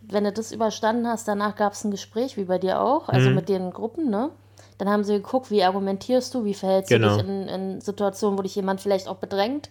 [0.02, 3.30] Wenn du das überstanden hast, danach gab es ein Gespräch, wie bei dir auch, also
[3.30, 3.36] Mhm.
[3.36, 4.30] mit den Gruppen, ne?
[4.78, 7.10] Dann haben sie geguckt, wie argumentierst du, wie verhältst Genau.
[7.10, 9.70] du dich in, in Situationen, wo dich jemand vielleicht auch bedrängt.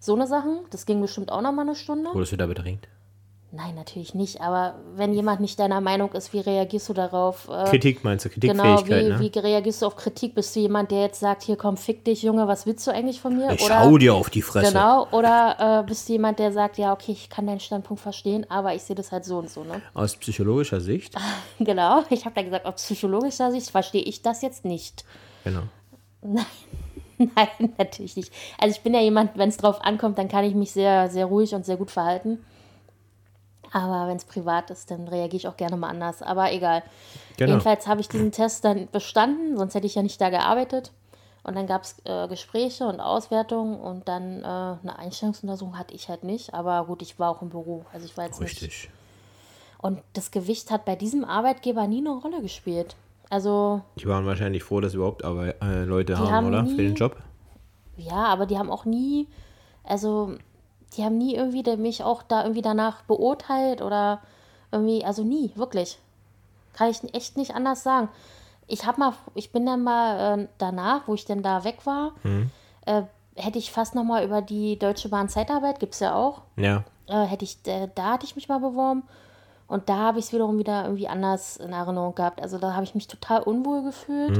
[0.00, 0.60] So eine Sachen.
[0.70, 2.10] Das ging bestimmt auch nochmal eine Stunde.
[2.14, 2.86] Wurdest du da bedrängt?
[3.50, 4.42] Nein, natürlich nicht.
[4.42, 7.48] Aber wenn jemand nicht deiner Meinung ist, wie reagierst du darauf?
[7.48, 9.32] Äh, Kritik meinst du, Genau, Kritikfähigkeit, wie, ne?
[9.34, 10.34] wie reagierst du auf Kritik?
[10.34, 13.22] Bist du jemand, der jetzt sagt, hier komm, fick dich, Junge, was willst du eigentlich
[13.22, 13.50] von mir?
[13.52, 14.72] ich schau dir auf die Fresse.
[14.72, 18.44] Genau, oder äh, bist du jemand, der sagt, ja, okay, ich kann deinen Standpunkt verstehen,
[18.50, 19.80] aber ich sehe das halt so und so, ne?
[19.94, 21.14] Aus psychologischer Sicht,
[21.58, 25.04] Genau, ich habe da gesagt, aus psychologischer Sicht verstehe ich das jetzt nicht.
[25.44, 25.62] genau.
[27.18, 28.32] Nein, natürlich nicht.
[28.58, 31.26] Also ich bin ja jemand, wenn es drauf ankommt, dann kann ich mich sehr, sehr
[31.26, 32.44] ruhig und sehr gut verhalten.
[33.72, 36.22] Aber wenn es privat ist, dann reagiere ich auch gerne mal anders.
[36.22, 36.82] Aber egal.
[37.36, 37.50] Genau.
[37.50, 40.92] Jedenfalls habe ich diesen Test dann bestanden, sonst hätte ich ja nicht da gearbeitet.
[41.44, 46.08] Und dann gab es äh, Gespräche und Auswertungen und dann äh, eine Einstellungsuntersuchung hatte ich
[46.08, 46.52] halt nicht.
[46.54, 47.84] Aber gut, ich war auch im Büro.
[47.92, 48.60] Also ich war jetzt nicht.
[48.60, 48.90] Richtig.
[49.78, 52.96] Und das Gewicht hat bei diesem Arbeitgeber nie eine Rolle gespielt.
[53.30, 56.66] Also Die waren wahrscheinlich froh, dass sie überhaupt aber, äh, Leute haben, haben oder?
[56.66, 57.16] Für den nie- Job.
[57.96, 59.26] Ja, aber die haben auch nie,
[59.84, 60.34] also
[60.96, 64.20] die haben nie irgendwie mich auch da irgendwie danach beurteilt oder
[64.72, 65.98] irgendwie, also nie, wirklich.
[66.72, 68.08] Kann ich echt nicht anders sagen.
[68.66, 72.12] Ich habe mal, ich bin dann mal äh, danach, wo ich denn da weg war,
[72.86, 73.02] äh,
[73.36, 76.84] hätte ich fast noch mal über die Deutsche Bahn Zeitarbeit, gibt es ja auch, Ja.
[77.06, 79.02] äh, hätte ich, äh, da hatte ich mich mal beworben.
[79.68, 82.40] Und da habe ich es wiederum wieder irgendwie anders in Erinnerung gehabt.
[82.40, 84.36] Also da habe ich mich total unwohl gefühlt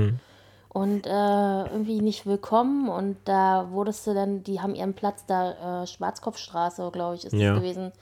[0.68, 2.88] und äh, irgendwie nicht willkommen.
[2.88, 7.32] Und da wurdest du dann, die haben ihren Platz da, äh, Schwarzkopfstraße, glaube ich, ist
[7.32, 7.52] Ja.
[7.52, 7.92] das gewesen.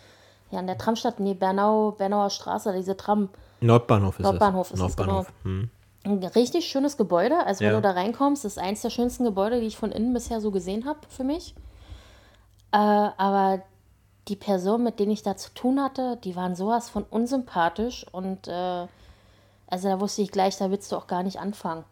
[0.51, 3.29] Ja, an der Tramstadt, nee, Bernau, Bernauer Straße, diese Tram.
[3.61, 4.81] Nordbahnhof ist Nordbahnhof das.
[4.81, 5.13] ist es, genau.
[5.13, 5.45] Nordbahnhof.
[5.45, 5.71] Hm.
[6.05, 7.37] Ein richtig schönes Gebäude.
[7.47, 7.77] Also wenn Ja.
[7.77, 10.85] du da reinkommst, ist eins der schönsten Gebäude, die ich von innen bisher so gesehen
[10.87, 11.55] habe für mich.
[12.73, 13.63] Äh, aber
[14.29, 18.47] die Personen, mit denen ich da zu tun hatte, die waren sowas von unsympathisch und
[18.49, 18.87] äh,
[19.69, 21.85] also da wusste ich gleich, da willst du auch gar nicht anfangen.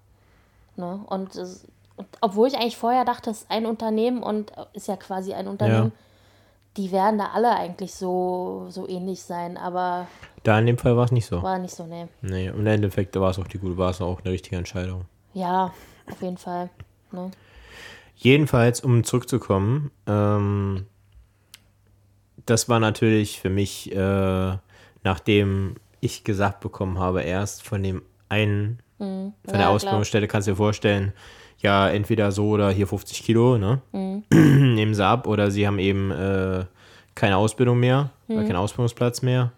[0.77, 1.01] Ne?
[1.07, 4.89] Und, es- und obwohl ich eigentlich vorher dachte, es ist ein Unternehmen und äh, ist
[4.89, 5.93] ja quasi ein Unternehmen,
[6.77, 10.09] die werden da alle eigentlich so, so ähnlich sein, aber
[10.43, 11.41] Da in dem Fall war es nicht so.
[11.43, 12.09] war nicht so, ne.
[12.21, 15.03] Nee, im Endeffekt war es auch die gute, war es auch eine richtige Entscheidung.
[15.35, 15.73] Ja,
[16.11, 16.71] auf jeden Fall.
[17.13, 17.31] Ne?
[18.17, 20.87] Jedenfalls, um zurückzukommen, ähm,
[22.47, 24.57] das war natürlich für mich, äh,
[25.03, 30.53] nachdem ich gesagt bekommen habe, erst von dem einen, von der Ja, Ausbildungsstelle, kannst du
[30.53, 31.13] dir vorstellen,
[31.59, 33.81] ja, entweder so oder hier 50 Kilo, ne?
[33.93, 34.25] Mhm.
[34.75, 36.65] Nehmen sie ab oder sie haben eben äh,
[37.15, 39.53] keine Ausbildung mehr, oder keinen Ausbildungsplatz mehr.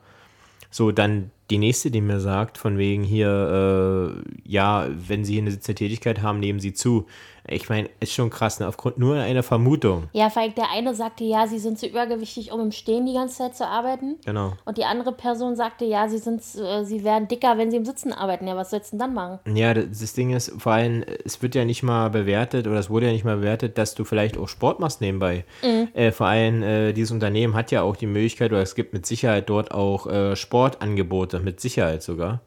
[0.70, 5.42] So, dann die nächste, die mir sagt, von wegen hier, äh, ja, wenn sie hier
[5.42, 7.06] eine Tätigkeit haben, nehmen sie zu.
[7.48, 8.66] Ich meine, ist schon krass, ne?
[8.66, 10.08] aufgrund nur einer Vermutung.
[10.12, 13.12] Ja, vor allem der eine sagte, ja, sie sind zu übergewichtig, um im Stehen die
[13.12, 14.16] ganze Zeit zu arbeiten.
[14.24, 14.54] Genau.
[14.64, 17.84] Und die andere Person sagte, ja, sie, sind, äh, sie werden dicker, wenn sie im
[17.84, 18.46] Sitzen arbeiten.
[18.46, 19.56] Ja, was sollst du denn dann machen?
[19.56, 22.90] Ja, das, das Ding ist, vor allem, es wird ja nicht mal bewertet oder es
[22.90, 25.44] wurde ja nicht mal bewertet, dass du vielleicht auch Sport machst nebenbei.
[25.62, 29.06] Äh, vor allem, äh, dieses Unternehmen hat ja auch die Möglichkeit, oder es gibt mit
[29.06, 32.40] Sicherheit dort auch äh, Sportangebote, mit Sicherheit sogar.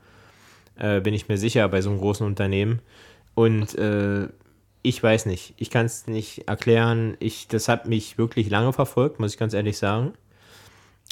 [0.78, 2.80] Äh, bin ich mir sicher bei so einem großen Unternehmen.
[3.36, 4.28] Und äh,
[4.82, 7.18] ich weiß nicht, ich kann es nicht erklären.
[7.20, 10.14] Ich, das hat mich wirklich lange verfolgt, muss ich ganz ehrlich sagen.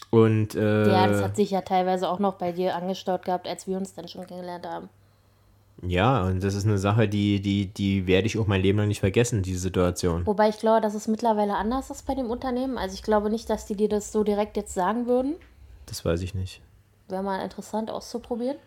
[0.09, 3.67] Und äh, Ja, das hat sich ja teilweise auch noch bei dir angestaut gehabt, als
[3.67, 4.89] wir uns dann schon kennengelernt haben.
[5.81, 8.87] ja, und das ist eine Sache, die, die, die werde ich auch mein Leben lang
[8.87, 10.25] nicht vergessen, diese Situation.
[10.25, 12.77] Wobei ich glaube, dass es mittlerweile anders ist bei dem Unternehmen.
[12.77, 15.35] Also ich glaube nicht, dass die dir das so direkt jetzt sagen würden.
[15.87, 16.61] Das weiß ich nicht.
[17.09, 18.57] Wäre mal interessant auszuprobieren.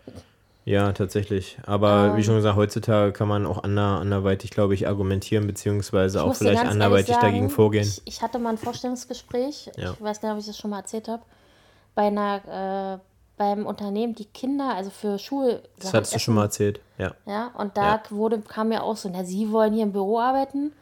[0.65, 1.59] Ja, tatsächlich.
[1.67, 2.17] Aber Ähm.
[2.17, 6.65] wie schon gesagt, heutzutage kann man auch ander, anderweitig, glaube ich, argumentieren, beziehungsweise auch vielleicht
[6.65, 7.83] anderweitig sagen, dagegen vorgehen.
[7.89, 9.93] Ich, ich hatte mal ein Vorstellungsgespräch, Ja.
[9.93, 11.23] ich weiß gar nicht, ob ich das schon mal erzählt habe,
[11.95, 15.63] bei einer, äh, beim Unternehmen, die Kinder, also für Schul.
[15.79, 16.81] das hattest du schon mal erzählt.
[16.99, 17.13] Ja.
[17.27, 18.03] Ja, und da Ja.
[18.11, 20.73] wurde, kam mir auch so, na, sie wollen hier im Büro arbeiten.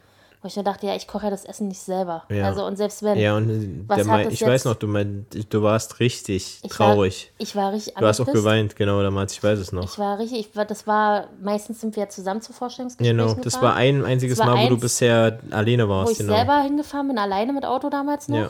[0.41, 2.23] Wo ich mir dachte, ja, ich koche ja das Essen nicht selber.
[2.29, 2.45] Ja.
[2.45, 3.17] Also und selbst wenn.
[3.19, 6.71] Ja, und äh, Was hat ich jetzt- weiß noch, du, mein, du warst richtig ich
[6.71, 7.33] traurig.
[7.37, 9.83] War, ich war richtig du hast auch geweint, genau, damals, ich weiß es noch.
[9.83, 13.43] Ich war richtig, ich war, das war, meistens sind wir zusammen zu Vorstellungsgesprächen Genau, das
[13.55, 16.17] gefahren, war ein einziges Das war Mal, wo du eins, bisher alleine wo warst, ich
[16.19, 16.33] genau.
[16.33, 18.49] selber hingefahren bin, alleine mit Auto damals noch, Ja.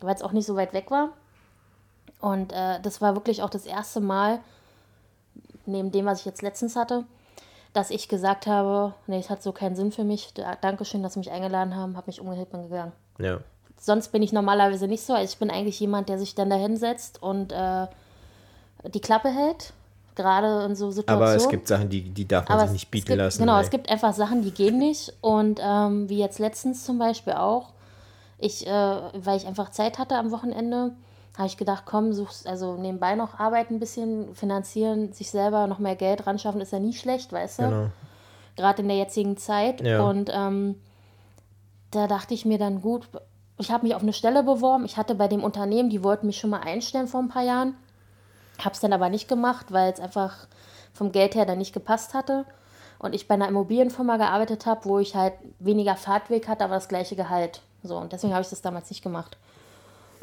[0.00, 1.10] weil es auch nicht so weit weg war.
[2.20, 4.38] Und äh, das war wirklich auch das erste Mal,
[5.66, 7.04] neben dem, was ich jetzt letztens hatte,
[7.72, 10.32] dass ich gesagt habe, nee, es hat so keinen Sinn für mich.
[10.34, 12.92] Da- Dankeschön, dass Sie mich eingeladen haben, habe mich umgedreht bin gegangen.
[13.18, 13.38] Ja.
[13.80, 15.12] Sonst bin ich normalerweise nicht so.
[15.14, 17.86] Also ich bin eigentlich jemand, der sich dann da hinsetzt und äh,
[18.92, 19.72] die Klappe hält.
[20.16, 21.28] gerade in so Situationen.
[21.28, 23.38] Aber es gibt Sachen, die, die darf man Aber sich nicht bieten gibt, lassen.
[23.40, 23.62] Genau, ey.
[23.62, 25.12] es gibt einfach Sachen, die gehen nicht.
[25.20, 27.68] Und ähm, wie jetzt letztens zum Beispiel auch,
[28.38, 30.92] ich, äh, weil ich einfach Zeit hatte am Wochenende,
[31.38, 35.78] habe ich gedacht, komm, suchst also nebenbei noch arbeiten ein bisschen, finanzieren, sich selber noch
[35.78, 37.62] mehr Geld ran schaffen, ist ja nie schlecht, weißt du?
[37.62, 37.86] Genau.
[38.56, 39.80] Gerade in der jetzigen Zeit.
[39.80, 40.02] Ja.
[40.02, 40.80] Und ähm,
[41.92, 43.08] da dachte ich mir dann, gut,
[43.56, 44.84] ich habe mich auf eine Stelle beworben.
[44.84, 47.76] Ich hatte bei dem Unternehmen, die wollten mich schon mal einstellen vor ein paar Jahren.
[48.58, 50.48] Habe es dann aber nicht gemacht, weil es einfach
[50.92, 52.46] vom Geld her dann nicht gepasst hatte.
[52.98, 56.88] Und ich bei einer Immobilienfirma gearbeitet habe, wo ich halt weniger Fahrtweg hatte, aber das
[56.88, 57.62] gleiche Gehalt.
[57.84, 59.38] So, und deswegen habe ich das damals nicht gemacht.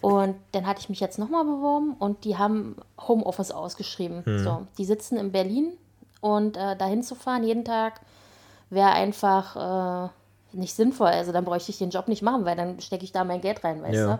[0.05, 2.75] Und dann hatte ich mich jetzt nochmal beworben und die haben
[3.07, 4.21] Homeoffice ausgeschrieben.
[4.43, 5.71] So, die sitzen in Berlin
[6.21, 8.01] und äh, dahin zu fahren jeden Tag
[8.69, 10.09] wäre einfach äh,
[10.55, 11.07] nicht sinnvoll.
[11.07, 13.63] Also dann bräuchte ich den Job nicht machen, weil dann stecke ich da mein Geld
[13.63, 14.19] rein, weißt Ja.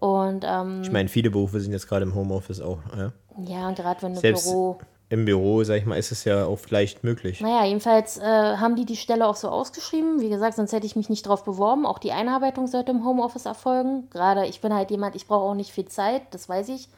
[0.00, 0.04] du?
[0.06, 2.78] Und ähm, Ich meine, viele Berufe sind jetzt gerade im Homeoffice auch.
[2.96, 3.12] Ja?
[3.44, 4.78] ja, gerade wenn du Selbst Büro.
[5.12, 7.42] Im Büro, sag ich mal, ist es ja oft leicht möglich.
[7.42, 10.22] Naja, jedenfalls äh, haben die die Stelle auch so ausgeschrieben.
[10.22, 11.84] Wie gesagt, sonst hätte ich mich nicht drauf beworben.
[11.84, 14.08] Auch die Einarbeitung sollte im Homeoffice erfolgen.
[14.08, 16.88] Gerade ich bin halt jemand, ich brauche auch nicht viel Zeit, das weiß ich.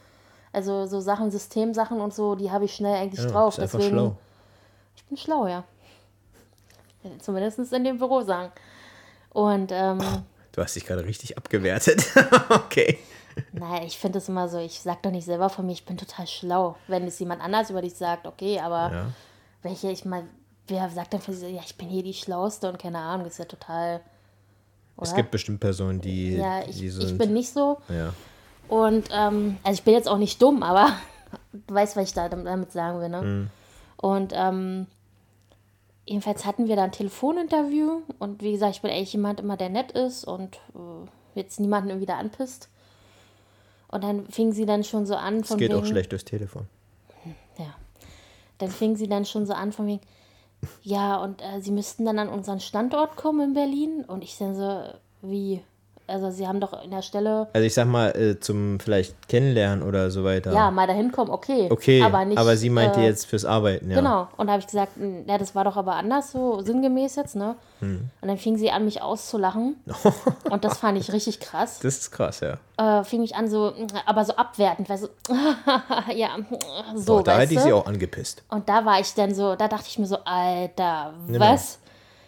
[0.53, 3.57] Also so Sachen, Systemsachen und so, die habe ich schnell eigentlich Ja, drauf.
[3.57, 4.15] ist Deswegen, schlau.
[4.95, 5.65] Ich bin schlau, ja.
[7.19, 8.53] Zumindest in dem Büro sagen.
[9.31, 9.99] Und ähm,
[10.53, 12.05] Du hast dich gerade richtig abgewertet.
[12.49, 12.97] okay.
[13.51, 15.97] Naja, ich finde es immer so, ich sag doch nicht selber von mir, ich bin
[15.97, 16.75] total schlau.
[16.87, 19.05] Wenn es jemand anders über dich sagt, okay, aber Ja.
[19.61, 20.23] welche, ich mal,
[20.67, 23.33] wer sagt dann für sich, ja, ich bin hier die Schlauste und keine Ahnung, das
[23.33, 24.01] ist ja total.
[24.97, 25.07] Oder?
[25.07, 27.77] Es gibt bestimmt Personen, die, ja, ich, die ich bin nicht so.
[27.89, 28.13] ja.
[28.67, 30.91] Und, ähm, also ich bin jetzt auch nicht dumm, aber
[31.67, 33.21] du weißt, was ich da damit sagen will, ne?
[33.21, 33.49] Mhm.
[33.97, 34.87] Und, ähm,
[36.07, 39.69] jedenfalls hatten wir da ein Telefoninterview und wie gesagt, ich bin eigentlich jemand immer, der
[39.69, 42.69] nett ist und äh, jetzt niemanden irgendwie da anpisst.
[43.95, 46.25] Und dann fing sie dann schon so an Es von geht auch wegen, schlecht durchs
[46.25, 46.67] Telefon.
[47.57, 47.73] ja.
[48.57, 50.01] Dann fing sie dann schon so an von wegen,
[50.81, 54.03] ja, und äh, sie müssten dann an unseren Standort kommen in Berlin.
[54.03, 54.83] Und ich dann so,
[55.21, 55.61] wie?
[56.07, 59.81] Also sie haben doch in der Stelle, Also ich sag mal, äh, zum vielleicht Kennenlernen
[59.83, 60.53] oder so weiter.
[60.53, 61.67] ja, mal dahin kommen, okay.
[61.71, 62.39] Okay, aber nicht.
[62.59, 63.97] sie meinte äh, jetzt fürs Arbeiten, ja.
[63.97, 64.27] Genau.
[64.37, 67.35] Und da habe ich gesagt, "N- ja, das war doch aber anders, so sinngemäß jetzt,
[67.35, 67.55] ne?
[67.79, 68.09] Hm.
[68.21, 69.77] Und dann fing sie an, mich auszulachen.
[70.51, 71.79] und das fand ich richtig krass.
[71.79, 72.57] Das ist krass, ja.
[72.77, 73.73] Äh, fing mich an, so,
[74.05, 75.07] aber so abwertend, weil so,
[76.15, 76.29] ja,
[76.95, 78.43] so, Boah, da hätte ich sie auch angepisst.
[78.49, 81.39] Und da war ich dann so, da dachte ich mir so, Alter, Genau.
[81.39, 81.79] was?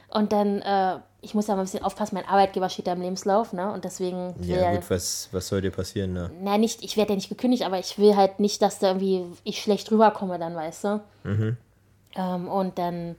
[0.09, 3.01] Und dann, äh, ich muss ja mal ein bisschen aufpassen, mein Arbeitgeber steht da im
[3.01, 3.71] Lebenslauf, ne?
[3.73, 6.29] Und deswegen Ja, gut, was, was soll dir passieren, ne?
[6.41, 9.25] na nicht, ich werde ja nicht gekündigt, aber ich will halt nicht, dass da irgendwie
[9.43, 11.01] ich schlecht rüberkomme dann, weißt du?
[12.15, 13.15] Ähm, und dann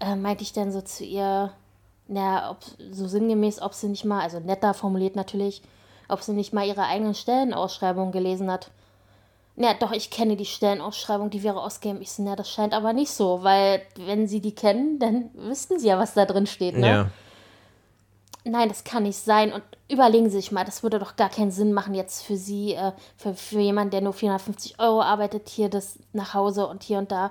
[0.00, 1.50] äh, meinte ich dann so zu ihr,
[2.08, 2.58] na, ob,
[2.90, 5.62] so sinngemäß, ob sie nicht mal, also netter formuliert natürlich,
[6.08, 8.70] ob sie nicht mal ihre eigenen Stellenausschreibungen gelesen hat.
[9.56, 12.02] Ja, doch, ich kenne die Stellenausschreibung, die wäre ausgegeben.
[12.02, 15.78] Ich so, na, das scheint aber nicht so, weil wenn sie die kennen, dann wüssten
[15.78, 16.88] sie ja, was da drin steht, ne?
[16.88, 17.10] Ja.
[18.44, 19.52] nein, das kann nicht sein.
[19.52, 22.74] Und überlegen Sie sich mal, das würde doch gar keinen Sinn machen jetzt für Sie,
[22.74, 26.98] äh, für, für jemanden, der nur 450 Euro arbeitet, hier das nach Hause und hier
[26.98, 27.30] und da.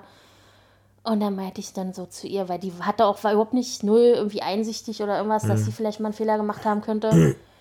[1.02, 3.82] Und dann meinte ich dann so zu ihr, weil die hatte auch, war überhaupt nicht
[3.82, 7.36] null irgendwie einsichtig oder irgendwas, dass sie vielleicht mal einen Fehler gemacht haben könnte.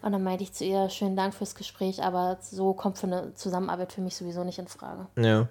[0.00, 3.34] Und dann meinte ich zu ihr, schönen Dank fürs Gespräch, aber so kommt für eine
[3.34, 5.06] Zusammenarbeit für mich sowieso nicht in Frage.
[5.18, 5.48] Ja.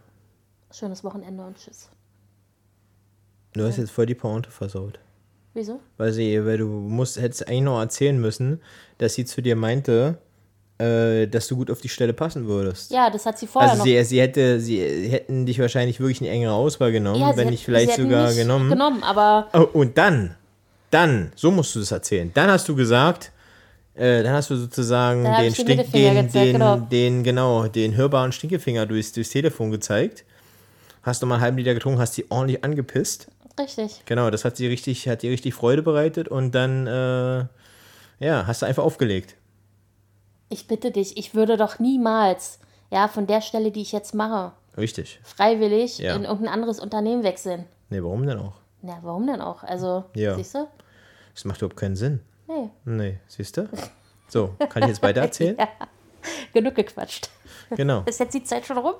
[0.72, 1.90] Schönes Wochenende und tschüss.
[3.54, 5.00] Du hast jetzt voll die Pointe versaut.
[5.54, 5.80] Wieso?
[5.98, 8.62] Weil sie, weil du musst, hättest eigentlich noch erzählen müssen,
[9.00, 10.18] dass sie zu dir meinte,
[10.78, 12.92] äh, dass du gut auf die Stelle passen würdest.
[12.92, 13.86] Ja, das hat sie vorher also noch.
[13.86, 17.66] sie, sie hätte, sie hätten dich wahrscheinlich wirklich eine engere Auswahl genommen, ja, wenn nicht
[17.66, 18.70] vielleicht sogar genommen.
[18.70, 20.36] genommen, aber Oh, und dann,
[20.92, 22.32] dann, so musst du das erzählen.
[22.34, 23.32] Dann hast du gesagt,
[23.98, 26.76] äh, dann hast du sozusagen Dann den, Stink, den, gezeigt, den, genau.
[26.78, 30.24] den, genau, den hörbaren Stinkefinger durchs, durchs Telefon gezeigt.
[31.04, 33.28] Hast nochmal einen halben Liter getrunken, hast sie ordentlich angepisst.
[33.60, 34.04] richtig.
[34.06, 37.46] Genau, das hat sie richtig, hat dir richtig Freude bereitet und dann, äh,
[38.20, 39.36] ja, hast du einfach aufgelegt.
[40.50, 42.60] Ich bitte dich, ich würde doch niemals,
[42.92, 45.20] ja, von der Stelle, die ich jetzt mache, Richtig.
[45.24, 46.16] freiwillig Ja.
[46.16, 47.66] in irgendein anderes Unternehmen wechseln.
[47.90, 48.54] Nee, warum denn auch?
[48.82, 49.64] Na, warum denn auch?
[49.64, 50.36] Also, Ja.
[50.36, 50.68] siehst du?
[51.34, 52.22] Das macht überhaupt keinen Sinn.
[52.48, 53.70] Nee, Nee, siehst du?
[54.28, 55.58] So, kann ich jetzt weiter erzählen?
[56.54, 57.30] genug gequatscht.
[57.72, 58.04] Genau.
[58.06, 58.96] Ist jetzt die Zeit schon rum?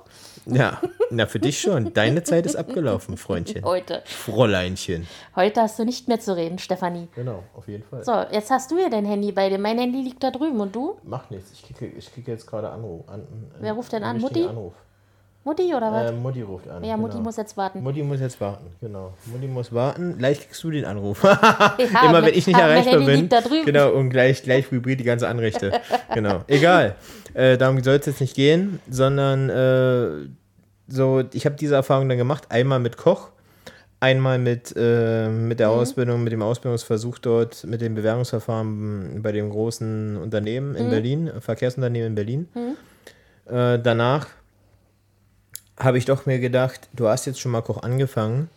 [0.46, 0.80] Ja,
[1.10, 1.92] na für dich schon.
[1.94, 3.64] Deine Zeit ist abgelaufen, Freundchen.
[3.64, 4.02] Heute.
[4.04, 5.06] Fräuleinchen.
[5.36, 7.08] Heute hast du nicht mehr zu reden, Stefanie.
[7.14, 8.04] Genau, auf jeden Fall.
[8.04, 9.58] So, jetzt hast du ja dein Handy bei dir.
[9.58, 10.98] Mein Handy liegt da drüben und du?
[11.02, 11.50] Macht nichts.
[11.52, 13.08] Ich kriege, ich kriege jetzt gerade Anruf.
[13.08, 13.26] An,
[13.58, 14.18] Wer ruft denn an?
[14.18, 14.44] Mutti?
[14.44, 14.74] Anruf.
[15.44, 16.10] Mutti oder was?
[16.10, 16.84] Äh, Mutti ruft an.
[16.84, 17.24] ja, Mutti genau.
[17.24, 17.82] muss jetzt warten.
[17.82, 19.14] Mutti muss jetzt warten, genau.
[19.26, 20.18] Mutti muss warten.
[20.18, 21.22] Gleich kriegst du den Anruf.
[21.22, 23.28] Ja, Immer wenn ich nicht erreichbar bin.
[23.28, 23.64] da drüben.
[23.64, 25.72] Genau, und gleich, gleich vibriert die ganze Anrichte.
[26.12, 26.42] genau.
[26.48, 26.96] Egal.
[27.34, 30.28] Äh, darum soll es jetzt nicht gehen, sondern äh,
[30.88, 33.30] so, ich habe diese Erfahrung dann gemacht, einmal mit Koch,
[34.00, 39.50] einmal mit, äh, mit der Ausbildung, mit dem Ausbildungsversuch dort, mit dem Bewerbungsverfahren bei dem
[39.50, 42.48] großen Unternehmen in Berlin, Verkehrsunternehmen in Berlin.
[43.46, 44.26] Äh, danach
[45.78, 48.48] habe ich doch mir gedacht, du hast jetzt schon mal Koch angefangen,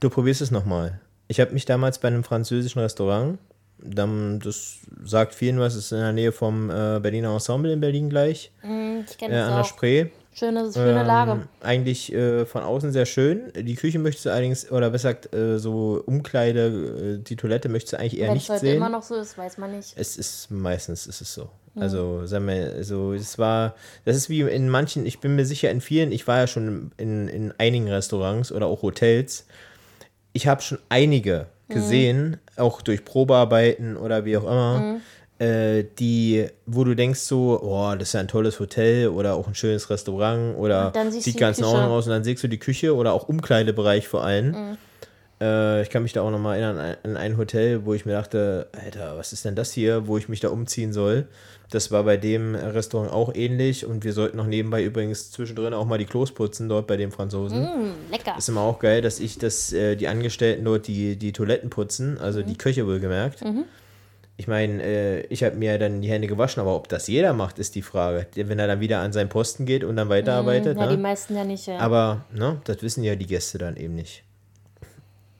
[0.00, 1.00] du probierst es nochmal.
[1.28, 3.38] Ich habe mich damals bei einem französischen Restaurant,
[3.78, 8.50] das sagt vielen was, ist in der Nähe vom äh, Berliner Ensemble in Berlin gleich,
[8.60, 9.64] Hm, ich äh, an der.
[9.64, 10.06] Spree.
[10.36, 11.48] Schöne, schöne Ähm, Lage.
[11.60, 13.52] Eigentlich äh, von außen sehr schön.
[13.56, 17.92] Die Küche möchtest du allerdings, oder besser gesagt, äh, so Umkleide, äh, die Toilette möchtest
[17.92, 18.76] du eigentlich eher Wenn nicht es heute sehen.
[18.78, 19.92] immer noch so ist, weiß man nicht.
[19.96, 21.48] Es ist meistens ist es so.
[21.76, 25.70] Also, sagen wir, also es war, das ist wie in manchen, ich bin mir sicher,
[25.70, 29.46] in vielen, ich war ja schon in, in einigen Restaurants oder auch Hotels.
[30.32, 35.00] Ich habe schon einige gesehen, auch durch Probearbeiten oder wie auch immer,
[35.38, 39.48] äh, die, wo du denkst so, oh, das ist ja ein tolles Hotel oder auch
[39.48, 41.64] ein schönes Restaurant oder sieht ganz in.
[41.64, 44.76] Ordnung aus und dann siehst du die Küche oder auch Umkleidebereich vor allem.
[45.40, 48.68] Äh, ich kann mich da auch nochmal erinnern an ein Hotel, wo ich mir dachte,
[48.72, 51.26] Alter, was ist denn das hier, wo ich mich da umziehen soll?
[51.70, 55.86] Das war bei dem Restaurant auch ähnlich und wir sollten noch nebenbei übrigens zwischendrin auch
[55.86, 57.66] mal die Klos putzen dort bei den Franzosen.
[57.66, 58.36] Hm, lecker.
[58.36, 62.18] Ist immer auch geil, dass ich, dass äh, die Angestellten dort die, die Toiletten putzen,
[62.18, 63.42] also die Köche wohlgemerkt.
[64.36, 67.58] Ich meine, äh, ich habe mir dann die Hände gewaschen, aber ob das jeder macht,
[67.58, 68.26] ist die Frage.
[68.34, 70.76] Wenn er dann wieder an seinen Posten geht und dann weiterarbeitet.
[70.76, 71.02] ja, die ne?
[71.02, 71.66] meisten ja nicht.
[71.66, 71.78] Ja.
[71.78, 74.24] Aber ne, das wissen ja die Gäste dann eben nicht.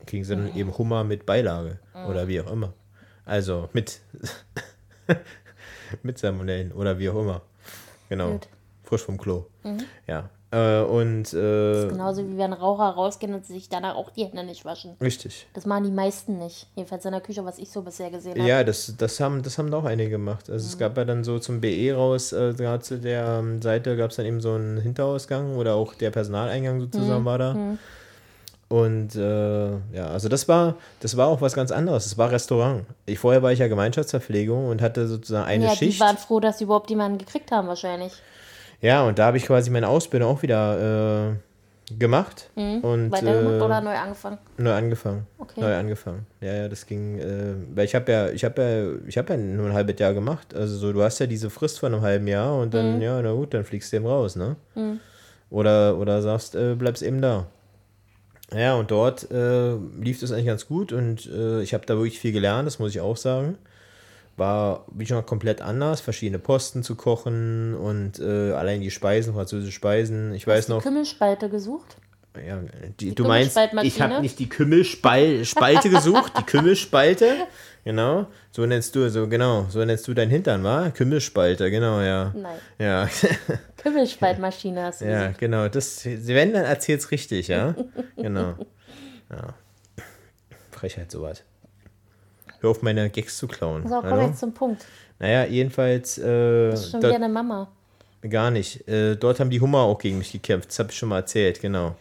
[0.06, 2.72] Kriegen sie dann eben Hummer mit Beilage oder wie auch immer.
[3.24, 4.00] Also mit,
[6.02, 7.42] mit Salmonellen oder wie auch immer.
[8.08, 8.32] Genau.
[8.32, 8.48] Gut.
[8.82, 9.46] Frisch vom Klo.
[10.06, 10.30] Ja.
[10.54, 14.64] Äh, und äh, Genauso wie wenn Raucher rausgehen und sich danach auch die Hände nicht
[14.64, 14.96] waschen.
[15.00, 15.48] richtig.
[15.52, 16.68] Das machen die meisten nicht.
[16.76, 18.48] Jedenfalls in der Küche, was ich so bisher gesehen habe.
[18.48, 20.48] Ja, das, das, haben, das haben auch einige gemacht.
[20.48, 23.96] Also es gab ja dann so zum BE raus, äh, gerade zu der ähm, Seite
[23.96, 27.76] gab es dann eben so einen Hinterausgang oder auch der Personaleingang sozusagen war da.
[28.74, 32.06] Und äh, ja, also das war, das war auch was ganz anderes.
[32.06, 32.84] Es war Restaurant.
[33.06, 36.00] Ich, vorher war ich ja Gemeinschaftsverpflegung und hatte sozusagen eine ja, die Schicht.
[36.00, 38.12] waren froh, dass sie überhaupt jemanden gekriegt haben, wahrscheinlich.
[38.80, 43.64] Ja, und da habe ich quasi meine Ausbildung auch wieder äh, gemacht und Weitergemacht äh,
[43.64, 44.38] oder neu angefangen?
[44.56, 45.26] Neu angefangen.
[45.38, 45.60] Okay.
[45.60, 46.26] Neu angefangen.
[46.40, 49.36] Ja, ja, das ging, äh, weil ich habe ja, ich habe ja, ich habe ja
[49.38, 50.52] nur ein halbes Jahr gemacht.
[50.52, 52.78] Also so, du hast ja diese Frist von einem halben Jahr und Mhm.
[52.78, 54.56] dann, ja, na gut, dann fliegst du eben raus, ne?
[55.50, 57.46] Oder, oder sagst, äh, bleibst eben da.
[58.52, 62.18] Ja, und dort äh, lief das eigentlich ganz gut und äh, ich habe da wirklich
[62.18, 63.56] viel gelernt, das muss ich auch sagen.
[64.36, 69.72] War, wie schon komplett anders, verschiedene Posten zu kochen und äh, allein die Speisen, französische
[69.72, 70.34] Speisen.
[70.34, 71.96] Ich weiß noch, Kümmelspalte gesucht?
[72.36, 72.60] Ja,
[72.98, 77.46] die, du meinst, ich habe nicht die Kümmelspalte gesucht, die Kümmelspalte,
[77.84, 80.90] genau, so nennst du, so genau, so nennst du dein Hintern, wa?
[80.90, 82.32] Kümmelspalte, genau, ja.
[82.34, 82.58] Nein.
[82.78, 83.08] Ja,
[83.76, 85.38] Kümmelspaltmaschine hast du ja, gesagt.
[85.38, 87.74] genau, das, wenn, dann erzähl's richtig, ja,
[88.16, 88.54] genau,
[89.30, 89.54] ja.
[90.72, 91.42] Frechheit, sowas.
[92.60, 93.86] Hör auf, meine Gags zu klauen.
[93.86, 94.26] So, komm hallo?
[94.26, 94.84] jetzt zum Punkt.
[95.18, 97.70] Naja, jedenfalls, äh, Das ist schon wieder eine Mama.
[98.28, 98.88] Gar nicht.
[98.88, 100.70] Äh, dort haben die Hummer auch gegen mich gekämpft.
[100.70, 101.94] Das habe ich schon mal erzählt, genau.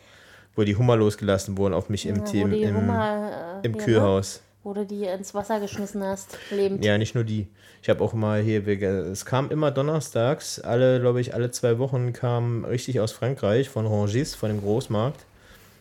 [0.55, 3.77] Wo die Hummer losgelassen wurden auf mich im Ja, Team, im, Hummer, äh, im ne?
[3.77, 4.41] Kühlhaus.
[4.63, 6.85] Wo du die ins Wasser geschmissen hast, lebend.
[6.85, 7.47] Ja, nicht nur die.
[7.81, 12.13] Ich habe auch mal hier, es kam immer donnerstags, alle, glaube ich, alle zwei Wochen
[12.13, 15.25] kam richtig aus Frankreich, von Rangis, von dem Großmarkt,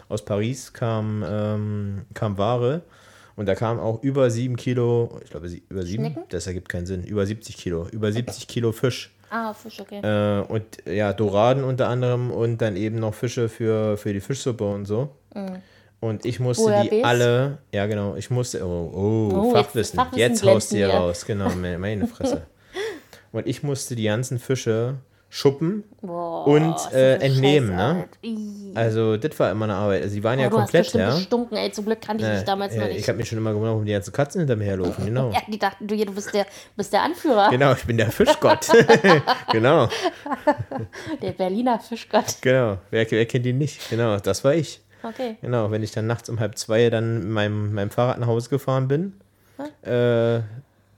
[0.08, 2.82] aus Paris kam, ähm, kam Ware.
[3.36, 6.24] Und da kam auch über sieben Kilo, ich glaube über sieben, Schnecken?
[6.30, 9.12] das ergibt keinen Sinn, über 70 Kilo, über 70 Kilo Fisch.
[9.34, 10.00] Ah, Fisch, okay.
[10.02, 14.64] Äh, und ja, Doraden unter anderem und dann eben noch Fische für, für die Fischsuppe
[14.68, 15.08] und so.
[16.00, 17.04] Und ich musste die Bouillabaisse?
[17.06, 20.88] alle, ja genau, ich musste, oh, oh, Oh, jetzt Fachwissen, jetzt, Fachwissen haust du hier
[20.90, 22.42] raus, genau, me- meine Fresse.
[23.32, 24.96] und ich musste die ganzen Fische
[25.34, 28.04] schuppen Boah, und äh, entnehmen, ne?
[28.74, 30.02] Also, das war immer eine Arbeit.
[30.02, 31.14] Also, die waren ja Oh, du hast komplett, bestimmt ja.
[31.14, 31.72] gestunken, ey.
[31.72, 33.08] Zum Glück kannte ich dich damals ja, noch ich nicht.
[33.08, 35.30] habe mich schon immer gewundert, warum die ganzen Katzen hinter mir herlaufen, genau.
[35.32, 36.44] Ja, die dachten, du, du bist der,
[36.76, 38.68] bist der Anführer, Genau, ich bin der Fischgott.
[39.52, 39.88] genau,
[41.22, 42.36] der Berliner Fischgott.
[42.42, 42.76] genau.
[42.90, 43.88] Wer, wer kennt ihn nicht?
[43.88, 44.82] Genau, das war ich.
[45.02, 45.38] Okay.
[45.40, 48.50] Genau, wenn ich dann nachts um halb zwei dann mit meinem, meinem Fahrrad nach Hause
[48.50, 49.14] gefahren bin.
[49.82, 50.40] Äh,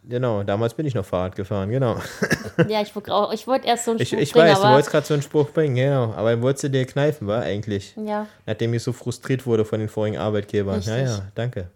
[0.09, 1.97] genau, damals bin ich noch Fahrrad gefahren, genau.
[2.69, 5.07] Ja, ich, ich wollte erst so einen Ich, Spruch ich bringen, weiß, du wolltest gerade
[5.07, 6.13] so einen Spruch bringen, genau.
[6.15, 7.95] Aber wolltest du dir kneifen, war eigentlich.
[7.97, 10.81] ja, Nachdem ich so frustriert wurde von den vorigen Arbeitgebern.
[10.83, 11.19] Ja, Richtig.
[11.19, 11.69] ja, danke.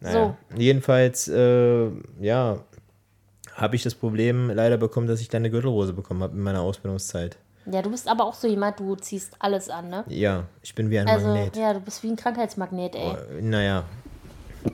[0.00, 0.36] Naja.
[0.56, 1.88] Jedenfalls, äh,
[2.20, 2.58] ja,
[3.54, 6.60] habe ich das Problem leider bekommen, dass ich dann eine Gürtelrose bekommen habe in meiner
[6.60, 7.36] Ausbildungszeit.
[7.70, 10.04] ja, du bist aber auch so jemand, du ziehst alles an, ne?
[10.08, 11.56] Ja, ich bin wie ein Also, Magnet.
[11.56, 13.12] ja, du bist wie ein Krankheitsmagnet, ey.
[13.38, 13.84] Äh, Naja,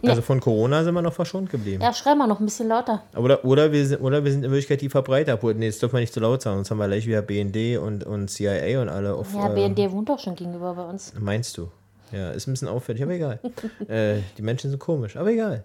[0.07, 1.83] Also von Corona sind wir noch verschont geblieben.
[1.83, 3.03] Ja, schrei mal noch ein bisschen lauter.
[3.17, 5.39] Oder, oder, wir sind, oder wir sind in Wirklichkeit die Verbreiter.
[5.55, 8.05] Nee, das dürfen wir nicht zu laut sagen, sonst haben wir gleich wieder BND und,
[8.05, 9.35] und CIA und alle auf.
[9.35, 11.13] Ja, äh, BND wohnt doch schon gegenüber bei uns.
[11.19, 11.71] Meinst du?
[12.13, 13.41] Ja, ist ein bisschen auffällig, aber egal.
[13.89, 15.65] äh, die Menschen sind komisch, aber egal.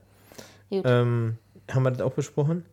[0.71, 1.37] Ähm,
[1.71, 2.65] haben wir das auch besprochen?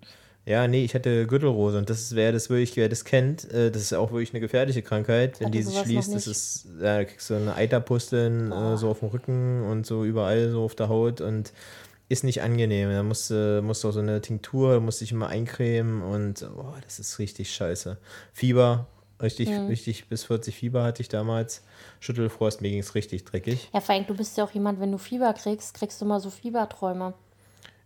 [0.45, 3.83] Ja, nee, ich hatte Gürtelrose und das wäre das wirklich, wer das kennt, äh, das
[3.83, 5.39] ist auch wirklich eine gefährliche Krankheit.
[5.41, 8.99] Wenn die sich schließt, das ist, ja, da kriegst du eine Eiterpusteln äh, so auf
[9.01, 11.53] dem Rücken und so überall so auf der Haut und
[12.09, 12.91] ist nicht angenehm.
[12.91, 16.75] Da musst du musst du auch so eine Tinktur, musst dich immer eincremen und boah,
[16.85, 17.97] das ist richtig scheiße.
[18.33, 18.89] Fieber,
[19.23, 19.67] richtig, Mhm.
[19.69, 21.63] richtig bis 40 Fieber hatte ich damals.
[22.01, 23.71] Schüttelfrost, mir ging es richtig dreckig.
[23.73, 26.19] Ja, vor allem, du bist ja auch jemand, wenn du Fieber kriegst, kriegst du immer
[26.19, 27.15] so Fieberträume.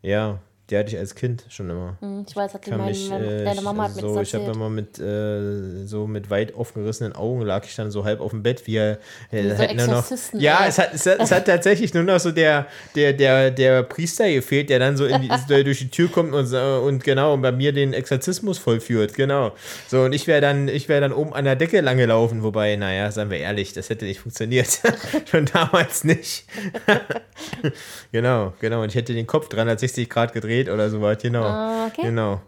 [0.01, 1.97] Ja, die hatte ich als Kind schon immer.
[2.01, 4.69] Hm, Ich weiß, hat meine, mich, äh, deine Mama hat mir so, ich habe immer
[4.69, 8.67] mit äh, so mit weit aufgerissenen Augen lag ich dann so halb auf dem Bett,
[8.67, 8.99] wie er
[9.31, 10.69] äh, so halt nur noch, ja, ey.
[10.69, 14.29] es hat, es, hat, es hat tatsächlich nur noch so der der der der Priester
[14.29, 17.53] gefehlt, der dann so die, der durch die Tür kommt und, und genau und bei
[17.53, 19.53] mir den Exorzismus vollführt, genau.
[19.87, 22.75] So und ich wäre dann ich wäre dann oben an der Decke lang gelaufen, wobei
[22.75, 24.81] naja, seien wir ehrlich, das hätte nicht funktioniert,
[25.31, 26.45] schon damals nicht.
[28.11, 31.45] genau, genau und ich hätte den Kopf 360 Grad gedreht oder so was, genau.
[31.45, 32.03] Ah, okay.
[32.03, 32.41] Genau.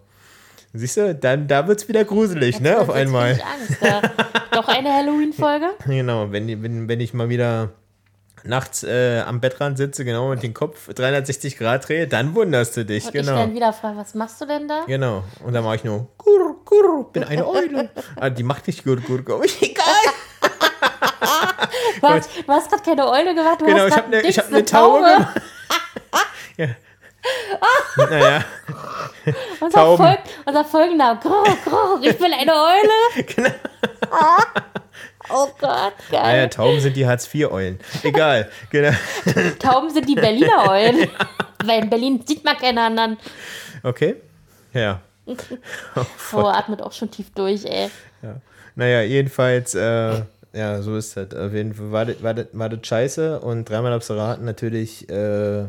[0.72, 3.32] Siehst du, dann da wird es wieder gruselig, ne, auf einmal.
[3.32, 3.78] ich Angst.
[4.52, 5.66] Doch eine Halloween-Folge?
[5.86, 7.70] Genau, wenn, wenn, wenn ich mal wieder
[8.44, 12.84] nachts äh, am Bettrand sitze, genau, und den Kopf 360 Grad drehe, dann wunderst du
[12.84, 13.36] dich, Und ich genau.
[13.36, 14.84] dann wieder frage, was machst du denn da?
[14.86, 15.24] Genau.
[15.44, 17.90] Und dann mache ich nur Gurr, Gurr, bin eine Eule.
[18.16, 19.44] ah, die macht nicht Gurr, Gurr, Gurr.
[19.61, 19.84] Egal.
[22.00, 24.38] Du hast, du hast gerade keine Eule gemacht, du Genau, hast ich habe eine ich
[24.38, 25.40] hab ne Taube gemacht.
[26.56, 26.66] ja.
[28.10, 28.44] Naja,
[29.60, 29.96] Unser.
[29.96, 31.20] Volk, unser Folgenname.
[31.20, 33.24] Grrr, grrr, ich bin eine Eule.
[33.26, 33.50] genau.
[35.30, 36.48] Oh Gott, Naja, geil.
[36.48, 37.78] Tauben sind die Hartz-IV-Eulen.
[38.02, 38.48] Egal.
[38.70, 38.92] Genau.
[39.58, 41.10] Tauben sind die Berliner Eulen.
[41.64, 43.18] Weil in Berlin sieht man keine anderen.
[43.82, 44.16] Okay.
[44.72, 45.00] Ja.
[46.32, 47.90] Oh, atmet auch schon tief durch, ey.
[48.74, 50.22] Naja, jedenfalls, äh,
[50.54, 51.34] ja, so ist das.
[51.34, 55.10] Auf jeden Fall war das, war das, war das scheiße und dreimal hab's erraten, natürlich,
[55.10, 55.64] äh,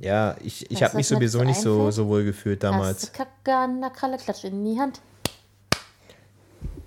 [0.00, 1.94] ja, ich, ich habe mich sowieso so nicht so, einfällt?
[1.94, 3.12] so wohl gefühlt damals.
[3.12, 5.00] Kacke an der Kralle, klatsch in die Hand.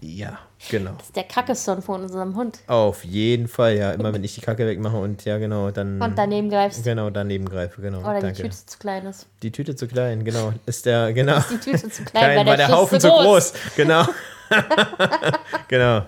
[0.01, 0.39] Ja,
[0.69, 0.91] genau.
[0.97, 2.59] Das ist der Kacke-Son von unserem Hund.
[2.67, 3.91] Auf jeden Fall, ja.
[3.91, 6.01] Immer wenn ich die Kacke wegmache und ja, genau, dann.
[6.01, 6.83] Und daneben greifst.
[6.83, 7.99] Genau, daneben greife, genau.
[7.99, 8.41] Oder die danke.
[8.41, 9.27] Tüte zu klein ist.
[9.43, 10.51] Die Tüte zu klein, genau.
[10.65, 11.39] Ist der, genau.
[11.49, 13.23] Die Tüte zu klein, Klein, weil war der, der Haufen zu groß.
[13.23, 13.53] groß.
[13.77, 14.05] Genau.
[15.69, 16.05] genau.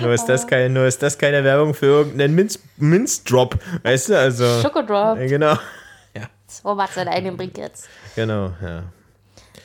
[0.00, 3.58] Nur ist, das keine, nur ist das keine Werbung für irgendeinen Minz, Minzdrop.
[3.82, 4.62] Weißt du, also.
[4.62, 5.18] Schokodrop.
[5.18, 5.56] Äh, Genau.
[6.50, 7.88] So, macht seine eigenen Brickets.
[8.16, 8.84] Genau, ja.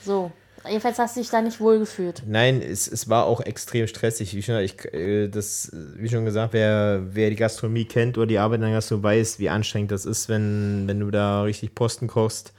[0.03, 0.31] So.
[0.67, 2.23] Jedenfalls hast du dich da nicht wohl gefühlt.
[2.25, 4.35] Nein, es, es war auch extrem stressig.
[4.35, 8.39] Wie schon, ich, äh, das, wie schon gesagt, wer, wer die Gastronomie kennt oder die
[8.39, 12.07] Arbeit in der Gastronomie weiß, wie anstrengend das ist, wenn, wenn du da richtig Posten
[12.07, 12.53] kochst.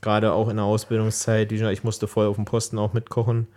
[0.00, 1.50] Gerade auch in der Ausbildungszeit.
[1.50, 3.48] Wie schon, ich musste voll auf dem Posten auch mitkochen.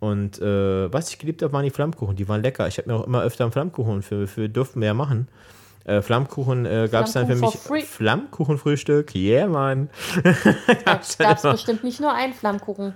[0.00, 2.16] Und äh, was ich geliebt habe, waren die Flammkuchen.
[2.16, 2.66] Die waren lecker.
[2.66, 5.28] Ich habe mir auch immer öfter einen Flammkuchen für, für durften wir ja machen.
[5.86, 7.86] Äh, Flammkuchen äh, gab es dann für mich.
[7.86, 9.88] Flammkuchenfrühstück, yeah, Mann.
[10.84, 12.94] Gab es bestimmt nicht nur einen Flammkuchen.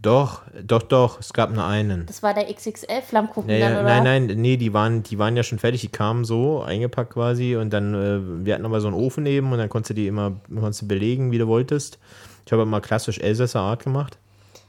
[0.00, 2.06] Doch, doch, doch, es gab nur einen.
[2.06, 4.00] Das war der XXL-Flammkuchen Ja, dann, oder?
[4.00, 7.54] nein, nein, nee, die waren, die waren ja schon fertig, die kamen so eingepackt quasi
[7.54, 10.08] und dann, äh, wir hatten aber so einen Ofen neben und dann konntest du die
[10.08, 12.00] immer, konntest du belegen, wie du wolltest.
[12.44, 14.18] Ich habe immer klassisch Elsässer Art gemacht.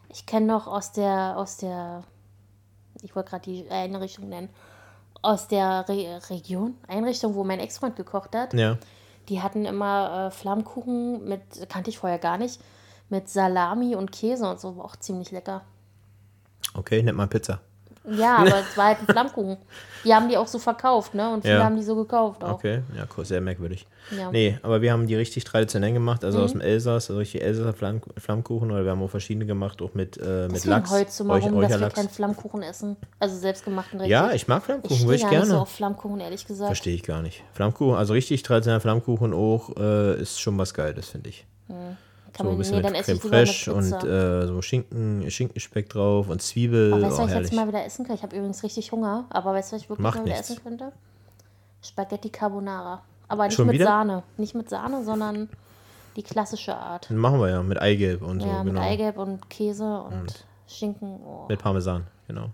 [0.09, 2.03] Ich kenne noch aus der, aus der,
[3.01, 4.49] ich wollte gerade die Einrichtung nennen,
[5.23, 8.53] aus der Re Region, Einrichtung, wo mein Ex-Freund gekocht hat.
[8.53, 8.77] Ja.
[9.29, 12.61] Die hatten immer äh, Flammkuchen mit, kannte ich vorher gar nicht,
[13.09, 15.63] mit Salami und Käse und so, war auch ziemlich lecker.
[16.75, 17.61] Okay, nennt man Pizza.
[18.05, 19.57] Ja, aber es war halt ein Flammkuchen.
[20.05, 21.29] Die haben die auch so verkauft, ne?
[21.33, 21.63] Und viele Ja.
[21.63, 22.55] haben die so gekauft auch.
[22.55, 23.87] Okay, ja, cool, sehr merkwürdig.
[24.11, 24.29] Ja.
[24.31, 26.59] Nee, aber wir haben die richtig traditionell gemacht, also aus Mhm.
[26.59, 30.17] dem Elsass, also richtig Elsässer Flamm, Flammkuchen oder wir haben auch verschiedene gemacht, auch mit,
[30.17, 30.91] äh, mit Lachs.
[30.91, 32.97] heulst du mal rum, dass wir keinen Flammkuchen essen.
[33.19, 34.11] Also selbstgemachten richtig.
[34.11, 35.61] Ja, ich mag ich Flammkuchen, würde ich gar nicht so gerne.
[35.61, 36.67] auf Flammkuchen, ehrlich gesagt.
[36.67, 37.41] Verstehe ich gar nicht.
[37.53, 41.45] Flammkuchen, also richtig traditioneller Flammkuchen auch, äh, ist schon was Geiles, finde ich.
[42.33, 46.41] Kann so ein bisschen nee, mit Creme fraiche und äh, so Schinken, Schinkenspeck drauf und
[46.41, 46.93] Zwiebel.
[46.93, 48.15] Aber Oh, weißt du, was ich jetzt mal wieder essen kann?
[48.15, 49.25] Ich habe übrigens richtig Hunger.
[49.29, 50.49] Aber weißt du, was ich wirklich Macht mal wieder nichts.
[50.49, 50.91] essen könnte?
[51.83, 53.03] Spaghetti Carbonara.
[53.27, 53.85] Aber nicht Schon mit wieder?
[53.85, 54.23] Sahne.
[54.37, 55.49] Nicht mit Sahne, sondern
[56.15, 57.09] die klassische Art.
[57.11, 58.85] Machen wir ja mit Eigelb und so, ja, mit genau.
[58.85, 61.19] Eigelb und Käse und Schinken.
[61.25, 61.45] Oh.
[61.49, 62.49] Mit Parmesan, genau.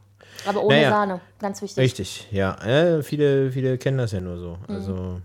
[0.45, 0.89] Aber ohne Naja.
[0.89, 1.21] Sahne.
[1.39, 1.77] Ganz wichtig.
[1.83, 2.55] Richtig, ja.
[2.63, 4.57] Äh, viele, viele kennen das ja nur so.
[4.67, 5.21] Also,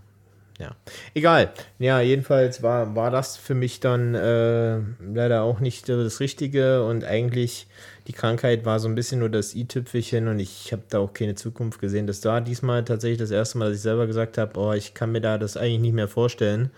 [0.59, 0.75] ja.
[1.13, 1.51] Egal.
[1.79, 7.03] Ja, jedenfalls war, war das für mich dann äh, leider auch nicht das Richtige und
[7.03, 7.67] eigentlich
[8.07, 11.35] die Krankheit war so ein bisschen nur das i-Tüpfelchen und ich habe da auch keine
[11.35, 12.05] Zukunft gesehen.
[12.05, 15.11] Das war diesmal tatsächlich das erste Mal, dass ich selber gesagt habe, oh, ich kann
[15.11, 16.69] mir da das eigentlich nicht mehr vorstellen.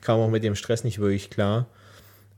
[0.00, 1.66] Kam auch mit dem Stress nicht wirklich klar.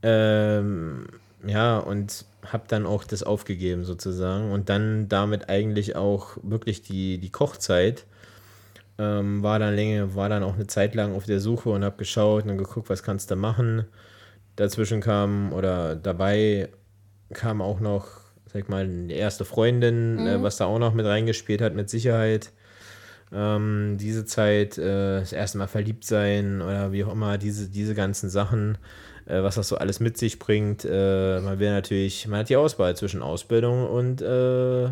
[0.03, 1.07] Ähm,
[1.47, 7.19] ja, und habe dann auch das aufgegeben sozusagen und dann damit eigentlich auch wirklich die,
[7.19, 8.05] die Kochzeit
[8.99, 11.97] ähm, war dann länger, war dann auch eine Zeit lang auf der Suche und habe
[11.97, 13.85] geschaut und geguckt, was kannst du machen.
[14.57, 16.69] Dazwischen kam oder dabei
[17.33, 18.07] kam auch noch,
[18.47, 21.91] sag ich mal, die erste Freundin, äh, was da auch noch mit reingespielt hat, mit
[21.91, 22.53] Sicherheit.
[23.33, 27.97] Ähm, diese Zeit, äh, das erste Mal verliebt sein oder wie auch immer, diese, diese
[27.97, 28.79] ganzen Sachen,
[29.27, 30.85] äh, was das so alles mit sich bringt.
[30.89, 34.91] Äh, man will natürlich, man hat die Auswahl zwischen Ausbildung und äh,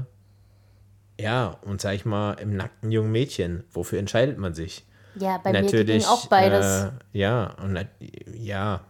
[1.23, 3.65] ja, und sag ich mal, im nackten jungen Mädchen.
[3.73, 4.85] Wofür entscheidet man sich?
[5.15, 6.67] Ja, bei mir ging auch beides.
[6.67, 7.79] Äh, ja, und
[8.35, 8.81] ja.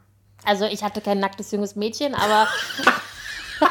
[0.44, 2.48] Also ich hatte kein nacktes junges Mädchen, aber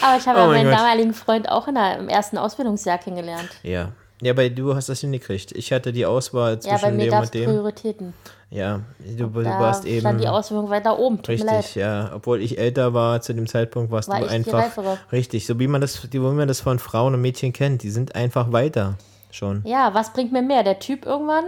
[0.00, 0.78] aber ich habe Oh ja mein meinen Gott.
[0.78, 3.50] damaligen Freund auch in der, im ersten Ausbildungsjahr kennengelernt.
[3.62, 3.92] Ja.
[4.22, 5.52] Ja, bei du hast das hingekriegt.
[5.52, 7.44] Ich hatte die Auswahl Ja, bei zwischen mir dem und dem.
[7.44, 8.14] Prioritäten.
[8.50, 10.00] Ja, du, du Da warst eben.
[10.00, 11.16] stand die Ausbildung weiter oben.
[11.18, 12.12] Tut Richtig, ja.
[12.14, 14.64] Obwohl ich älter war zu dem Zeitpunkt, warst War du einfach.
[15.10, 17.82] Richtig, so wie man das, wie man das von Frauen und Mädchen kennt.
[17.82, 18.96] Die sind einfach weiter
[19.32, 19.62] schon.
[19.66, 20.62] Ja, was bringt mir mehr?
[20.62, 21.44] Der Typ irgendwann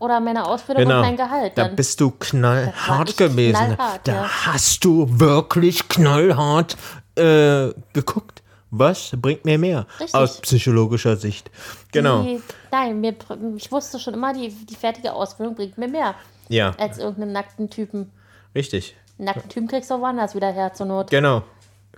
[0.00, 0.96] oder meine Ausbildung Genau.
[0.96, 1.52] und mein Gehalt?
[1.56, 3.54] Da Dann, bist du knallhart gewesen.
[3.54, 4.28] knallhart, da ja.
[4.46, 6.76] hast du wirklich knallhart
[7.14, 8.42] äh, geguckt.
[8.70, 9.86] Was bringt mir mehr?
[9.98, 10.14] Richtig.
[10.14, 11.50] Aus psychologischer Sicht.
[11.92, 12.22] Genau.
[12.22, 13.14] die, nein, mir,
[13.56, 16.14] ich wusste schon immer, die, die fertige Ausbildung bringt mir mehr
[16.48, 18.10] Ja, als irgendeinen nackten Typen.
[18.54, 18.94] richtig.
[19.18, 21.10] Einen nackten Typen kriegst du auch woanders wieder her zur Not.
[21.10, 21.42] Genau.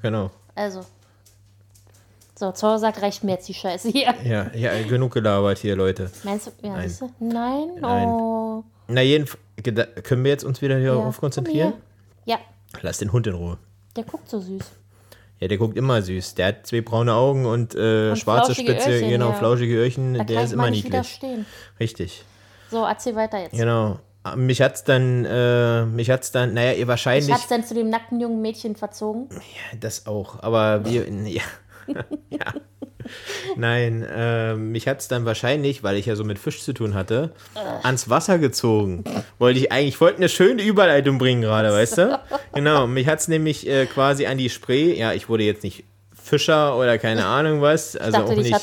[0.01, 0.31] Genau.
[0.55, 0.81] Also.
[2.39, 4.15] So, Zoll sagt, reicht mir jetzt die Scheiße hier.
[4.25, 6.11] Ja, ja, genug gelabert hier, Leute.
[6.25, 6.67] Meinst du?
[6.67, 6.97] Ja, Nein.
[6.99, 7.11] du?
[7.19, 7.69] Nein?
[7.81, 8.09] Nein.
[8.09, 8.65] Oh.
[8.89, 9.43] Na, jedenfalls,
[10.05, 10.95] können wir jetzt uns wieder Ja.
[10.95, 11.75] hierauf konzentrieren?
[12.25, 12.37] Hier.
[12.37, 13.59] Ja, Lass den Hund in Ruhe.
[13.97, 14.65] der guckt so süß.
[15.41, 16.35] Ja, der guckt immer süß.
[16.35, 19.35] Der hat zwei braune Augen und, äh, Und schwarze Spitze, Öhrchen, genau, ja.
[19.35, 20.15] flauschige Öhrchen.
[20.15, 21.19] Da der kann ist immer niedlich.
[21.81, 22.25] Richtig.
[22.71, 23.53] So, erzähl weiter jetzt.
[23.57, 23.99] Genau.
[24.37, 27.33] Mich hat's dann, äh, mich hat's dann, naja, ihr Ich wahrscheinlich.
[27.33, 29.31] hat's denn zu dem nackten jungen Mädchen verzogen?
[29.81, 31.43] Das auch, aber wir, ja.
[32.29, 32.55] ja.
[33.57, 36.95] Nein, äh, mich hat es dann wahrscheinlich, weil ich ja so mit Fisch zu tun
[36.95, 37.33] hatte,
[37.83, 39.05] ans Wasser gezogen.
[39.39, 42.21] Wollte ich eigentlich, ich wollte eine schöne Überleitung bringen gerade, weißt du?
[42.55, 45.85] Genau, mich hat es nämlich äh, quasi an die Spree, ja, ich wurde jetzt nicht
[46.23, 48.55] Fischer oder keine Ahnung was, also dachte, auch nicht,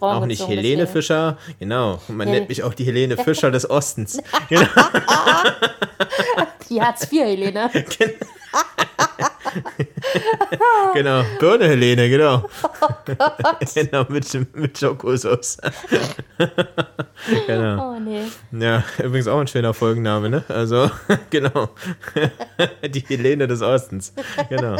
[0.00, 0.92] auch nicht gezogen, Helene deswegen.
[0.92, 4.18] Fischer, genau, man Hel- nennt mich auch die Helene Fischer des Ostens.
[4.48, 4.66] Genau.
[6.68, 7.70] Die Hartz IV, Helene.
[7.98, 8.12] Genau,
[11.38, 12.48] Birne Helene, genau.
[12.80, 12.88] Oh
[13.74, 15.58] genau, mit, mit Schokosauce.
[17.46, 17.94] genau.
[17.94, 18.22] Oh nee.
[18.52, 20.44] Ja, übrigens auch ein schöner Folgenname, ne?
[20.48, 20.90] Also,
[21.30, 21.70] genau.
[22.84, 24.12] Die Helene des Ostens.
[24.48, 24.76] Genau.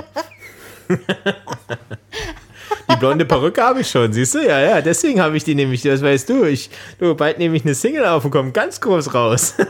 [2.93, 4.39] Die blonde Perücke habe ich schon, siehst du?
[4.47, 6.45] Ja, ja, deswegen habe ich die nämlich, das weißt du.
[6.45, 9.55] Ich, du, bald nehme ich eine Single auf und komme ganz groß raus.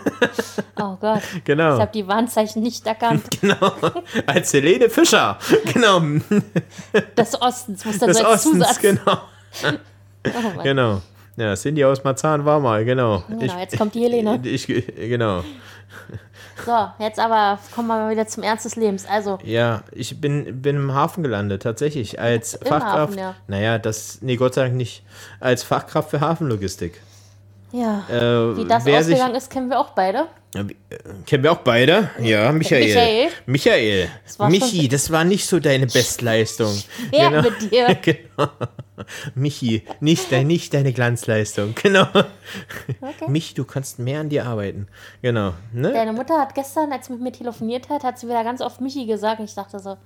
[0.80, 1.20] Oh Gott.
[1.44, 1.74] Genau.
[1.74, 3.22] Ich habe die Warnzeichen nicht erkannt.
[3.40, 3.72] Genau.
[4.26, 5.38] Als Helene Fischer.
[5.72, 6.00] Genau.
[7.16, 8.80] Des Ostens muss dann Des so als Ostens, Zusatz.
[8.80, 9.18] genau.
[10.26, 10.62] Oh.
[10.62, 11.02] Genau.
[11.36, 13.22] Ja, Cindy aus Marzahn war mal, genau.
[13.28, 14.40] Genau, jetzt kommt die Helene.
[14.44, 15.44] Ich, genau.
[16.64, 19.06] So, jetzt aber kommen wir mal wieder zum Ernst des Lebens.
[19.08, 22.20] Also, Ja, ich bin, bin im Hafen gelandet, tatsächlich.
[22.20, 22.96] Als Im Fachkraft.
[22.96, 23.34] Hafen, ja.
[23.48, 25.02] Naja, das, nee, Gott sei Dank nicht.
[25.40, 27.00] Als Fachkraft für Hafenlogistik.
[27.72, 28.04] ja.
[28.10, 30.26] Äh, Wie das wer sich, ausgegangen ist, kennen wir auch beide.
[30.54, 30.64] Äh,
[31.26, 32.10] Kennen wir auch beide?
[32.20, 32.84] Ja, Michael.
[32.84, 33.28] Michael.
[33.46, 34.08] Michael.
[34.36, 36.74] war Michi, das war nicht so deine Bestleistung.
[37.10, 37.42] Ja, Genau.
[37.42, 37.94] mit dir.
[38.02, 38.50] genau.
[39.34, 41.74] Michi, nicht, dein, nicht deine Glanzleistung.
[41.82, 42.06] Genau.
[43.28, 44.88] Michi, du kannst mehr an dir arbeiten.
[45.22, 45.54] Genau.
[45.72, 45.92] Ne?
[45.92, 48.80] Deine Mutter hat gestern, als sie mit mir telefoniert hat, hat sie wieder ganz oft
[48.80, 49.40] Michi gesagt.
[49.40, 49.96] Und ich dachte so,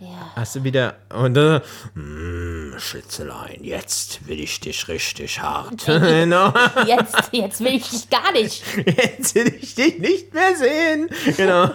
[0.00, 0.96] ja, Hast du wieder.
[1.12, 1.60] Und dann.
[1.94, 5.86] Mm, Schützelein, jetzt will ich dich richtig hart.
[5.86, 6.52] genau.
[6.86, 8.62] jetzt, jetzt will ich dich gar nicht.
[8.76, 11.08] Jetzt will ich dich nicht mehr sehen.
[11.36, 11.70] Genau.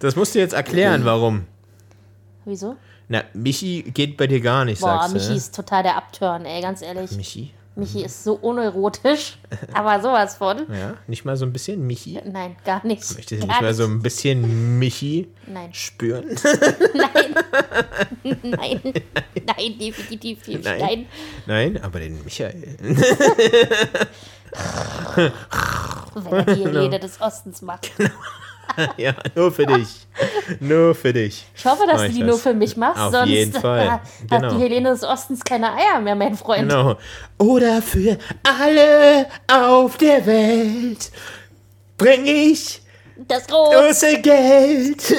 [0.00, 1.46] Das musst du jetzt erklären, warum.
[2.44, 2.76] Wieso?
[3.08, 5.14] Na, Michi geht bei dir gar nicht, Boah, sagst du.
[5.14, 5.36] Michi ne?
[5.36, 7.12] ist total der Abturn, ey, ganz ehrlich.
[7.12, 7.54] Michi?
[7.78, 9.38] Michi ist so unerotisch,
[9.72, 10.66] aber sowas von.
[10.72, 12.20] Ja, nicht mal so ein bisschen Michi?
[12.24, 13.08] Nein, gar nicht.
[13.14, 16.26] Möchtest du nicht mal so ein bisschen Michi Nein, spüren?
[16.94, 17.34] nein,
[18.42, 20.64] nein, nein, definitiv nicht.
[20.64, 20.80] Nein.
[20.80, 21.06] Nein.
[21.46, 22.76] Nein, aber den Michael.
[26.14, 27.92] Wenn er die Rede des Ostens macht.
[28.96, 30.07] ja, nur für dich.
[30.60, 31.46] nur für dich.
[31.56, 32.28] Ich hoffe, dass du die das.
[32.28, 33.90] nur für mich machst, Auf sonst jeden Fall.
[34.00, 34.00] hat
[34.30, 34.54] Genau.
[34.54, 36.68] die Helene des Ostens keine Eier mehr, mein Freund.
[36.68, 36.96] Genau.
[37.38, 41.10] Oder für alle auf der Welt
[41.96, 42.80] bringe ich
[43.16, 43.74] Das groß.
[43.74, 45.02] große Geld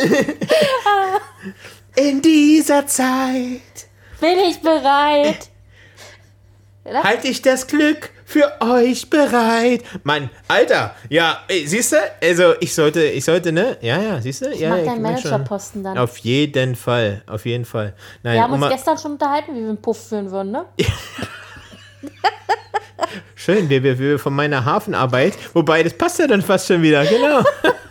[1.96, 3.62] in dieser Zeit.
[4.20, 5.50] Bin ich bereit?
[7.04, 9.82] Halte ich das Glück für euch bereit.
[10.04, 11.98] Mann, Alter, ja, siehst du?
[12.22, 13.78] Also ich sollte, ich sollte, ne?
[13.82, 14.54] Ja, ja, siehst du?
[14.54, 15.02] Ja, Mach ich deinen.
[15.02, 15.98] Managerposten dann.
[15.98, 17.96] Auf jeden Fall, auf jeden Fall.
[18.22, 20.66] Nein, Wir haben uns gestern schon unterhalten, wie wir einen Puff führen würden, ne?
[23.50, 27.42] Schön, wir, von meiner Hafenarbeit, wobei das passt ja dann fast schon wieder, genau.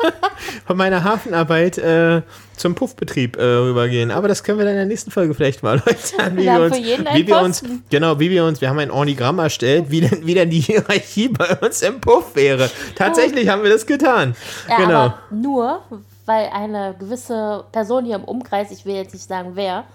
[0.69, 2.23] von meiner Hafenarbeit äh,
[2.57, 4.13] zum Puffbetrieb äh, rübergehen.
[4.13, 5.83] Aber das können wir dann in der nächsten Folge vielleicht mal
[6.17, 9.41] erläutern, wie Wir uns, wie wir uns, genau, wie wir uns, wir haben ein Ornigramm
[9.41, 12.71] erstellt, wie denn, wie denn die Hierarchie bei uns im Puff wäre.
[12.95, 14.37] Tatsächlich haben wir das getan.
[14.69, 14.95] Ja, genau.
[14.95, 15.83] aber nur,
[16.25, 19.87] weil eine gewisse Person hier im Umkreis, ich will jetzt nicht sagen wer,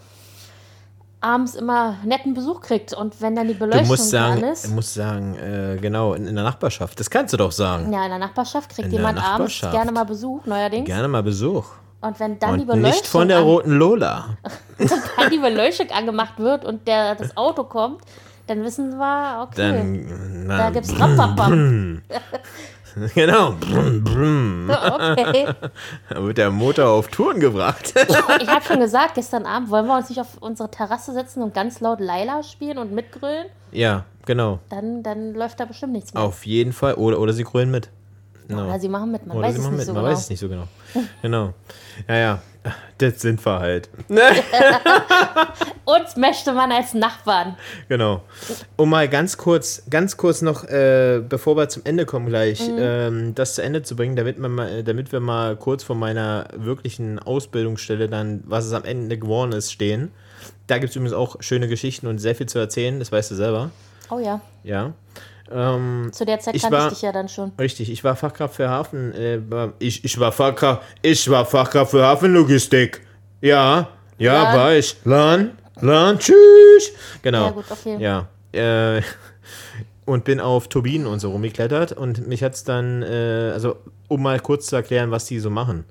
[1.23, 2.93] abends immer netten Besuch kriegt.
[2.93, 6.13] Und wenn dann die Du Beleuchtung musst sagen, an ist, du musst sagen, äh, genau,
[6.13, 6.99] in, in der Nachbarschaft.
[6.99, 7.91] Das kannst du doch sagen.
[7.91, 10.85] ja, in der Nachbarschaft kriegt In jemand abends gerne mal Besuch, neuerdings.
[10.85, 11.65] Gerne mal Besuch.
[12.01, 14.37] Und wenn dann die Und Beleuchtung, nicht von der roten Lola.
[14.77, 18.01] wenn die Beleuchtung angemacht wird und der, das Auto kommt,
[18.47, 22.01] dann wissen wir, okay, Dann, da dann gibt's Rampapam.
[23.15, 23.53] Genau.
[23.53, 24.69] Brumm, brumm.
[24.69, 25.47] okay.
[26.09, 27.93] Da wird der Motor auf Touren gebracht.
[28.41, 31.53] Ich habe schon gesagt, gestern Abend wollen wir uns nicht auf unsere Terrasse setzen und
[31.53, 33.47] ganz laut Laila spielen und mitgrölen.
[33.71, 34.59] ja, genau.
[34.69, 36.23] Dann, dann läuft da bestimmt nichts mehr.
[36.23, 36.95] Auf jeden Fall.
[36.95, 37.89] Oder, oder sie grünen mit.
[38.47, 38.65] Genau.
[38.65, 39.85] Oder sie machen mit, man Oder weiß es nicht mit.
[39.85, 40.11] so Man genau.
[40.13, 40.67] weiß es nicht so genau.
[41.21, 41.53] Genau.
[42.07, 42.41] Ja, ja.
[42.97, 43.89] Das sind wir halt.
[45.85, 47.57] Uns möchte man als Nachbarn.
[47.89, 48.21] Genau.
[48.77, 52.75] Um mal ganz kurz, ganz kurz noch, äh, bevor wir zum Ende kommen gleich, Mhm.
[52.79, 56.47] ähm, das zu Ende zu bringen, damit wir, mal, damit wir mal kurz vor meiner
[56.55, 60.11] wirklichen Ausbildungsstelle dann, was es am Ende geworden ist, stehen.
[60.67, 63.35] Da gibt es übrigens auch schöne Geschichten und sehr viel zu erzählen, das weißt du
[63.35, 63.71] selber.
[64.09, 64.93] Oh ja, Ja.
[65.51, 67.51] Ähm, zu der Zeit Ich kannte war- ich dich ja dann schon.
[67.59, 69.39] richtig, ich war Fachkraft für Hafen, äh,
[69.79, 73.01] ich, ich war Fachkraft, ich war Fachkraft für Hafenlogistik.
[73.41, 74.57] Ja, ja, Lan.
[74.57, 74.95] war ich.
[75.03, 76.91] Lan, Lan, tschüss.
[77.21, 77.45] Genau.
[77.45, 77.97] Ja, gut, okay.
[77.99, 78.27] Ja.
[78.97, 79.01] Äh,
[80.05, 83.75] und bin auf Turbinen und so rumgeklettert und mich hat es dann, äh, also
[84.07, 85.85] um mal kurz zu erklären, was die so machen.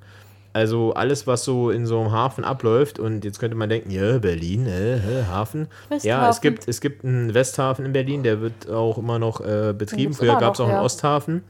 [0.53, 4.19] Also alles, was so in so einem Hafen abläuft und jetzt könnte man denken, ja,
[4.19, 5.69] Berlin, äh, äh, Hafen.
[5.89, 6.41] Ja, es Westhafen.
[6.43, 10.13] gibt, es gibt einen Westhafen in Berlin, der wird auch immer noch äh, betrieben.
[10.13, 10.83] Früher gab es auch einen ja.
[10.83, 11.43] Osthafen.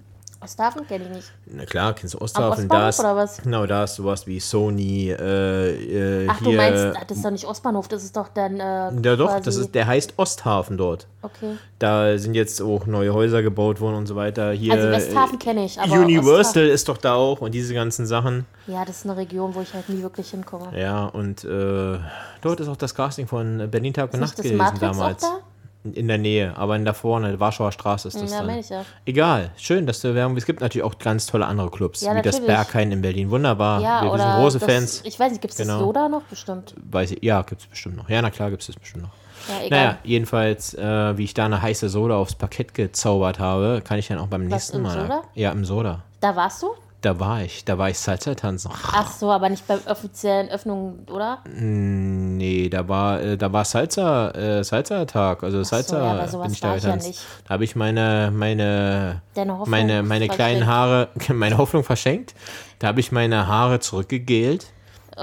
[0.43, 1.33] Osthafen kenne ich nicht.
[1.47, 2.65] Na klar, kennst du Am Osthafen.
[2.65, 3.37] Ostbahnhof Da ist, oder was?
[3.43, 6.51] Genau, da ist sowas wie Sony, äh, äh, Ach, hier.
[6.51, 8.59] du meinst, das ist doch nicht Ostbahnhof, das ist doch dann.
[8.61, 11.07] Äh, ja doch, das ist, der heißt Osthafen dort.
[11.23, 11.57] Okay.
[11.79, 14.51] Da sind jetzt auch neue Häuser gebaut worden und so weiter.
[14.53, 15.93] Hier, Also Westhafen kenne ich, aber.
[15.93, 18.45] Universal Osthafen, ist doch da auch und diese ganzen Sachen.
[18.67, 20.79] ja, das ist eine Region, wo ich halt nie wirklich hinkomme.
[20.79, 21.99] Ja, und äh,
[22.41, 25.23] dort ist auch das Casting von Berlin Tag und Nacht gewesen Matrix damals.
[25.25, 25.52] auch da?
[25.85, 28.57] In der Nähe, aber in da vorne, Warschauer Straße ist das Ja, dann.
[28.57, 28.85] ich ja.
[29.05, 30.37] Egal, schön, dass du Werbung.
[30.37, 32.47] Es gibt natürlich auch ganz tolle andere Clubs, Ja, wie das natürlich.
[32.57, 33.31] Berghain in Berlin.
[33.31, 33.81] Wunderbar.
[33.81, 35.03] Ja, wir, sind große das, Fans.
[35.05, 35.73] Ich weiß nicht, gibt es Genau.
[35.79, 36.23] das Yoda noch?
[36.23, 36.75] Bestimmt.
[36.89, 38.09] Weiß ich, ja, gibt es bestimmt noch.
[38.09, 39.11] Ja, na klar, gibt es das bestimmt noch.
[39.49, 39.79] Ja, egal.
[39.79, 44.07] Naja, jedenfalls, äh, wie ich da eine heiße Soda aufs Parkett gezaubert habe, kann ich
[44.07, 45.01] dann auch beim nächsten im Mal.
[45.03, 45.23] Soda?
[45.35, 46.05] Ja, im Soda.
[46.21, 46.69] Da warst du?
[47.03, 47.65] Da war ich.
[47.65, 48.71] Da war ich Salsa tanzen.
[48.73, 51.41] Ach so, aber nicht beim offiziellen Öffnung, oder?
[51.53, 54.59] Nee, da war, äh, da war Salsa, äh.
[54.59, 56.97] Also Salsa ja, bei sowas bin ich da ich ja.
[56.97, 59.21] Da habe ich meine, meine,
[59.67, 60.67] meine, meine kleinen.
[60.67, 62.35] Haare, meine Hoffnung verschenkt.
[62.79, 64.67] Da habe ich meine Haare zurückgegelt.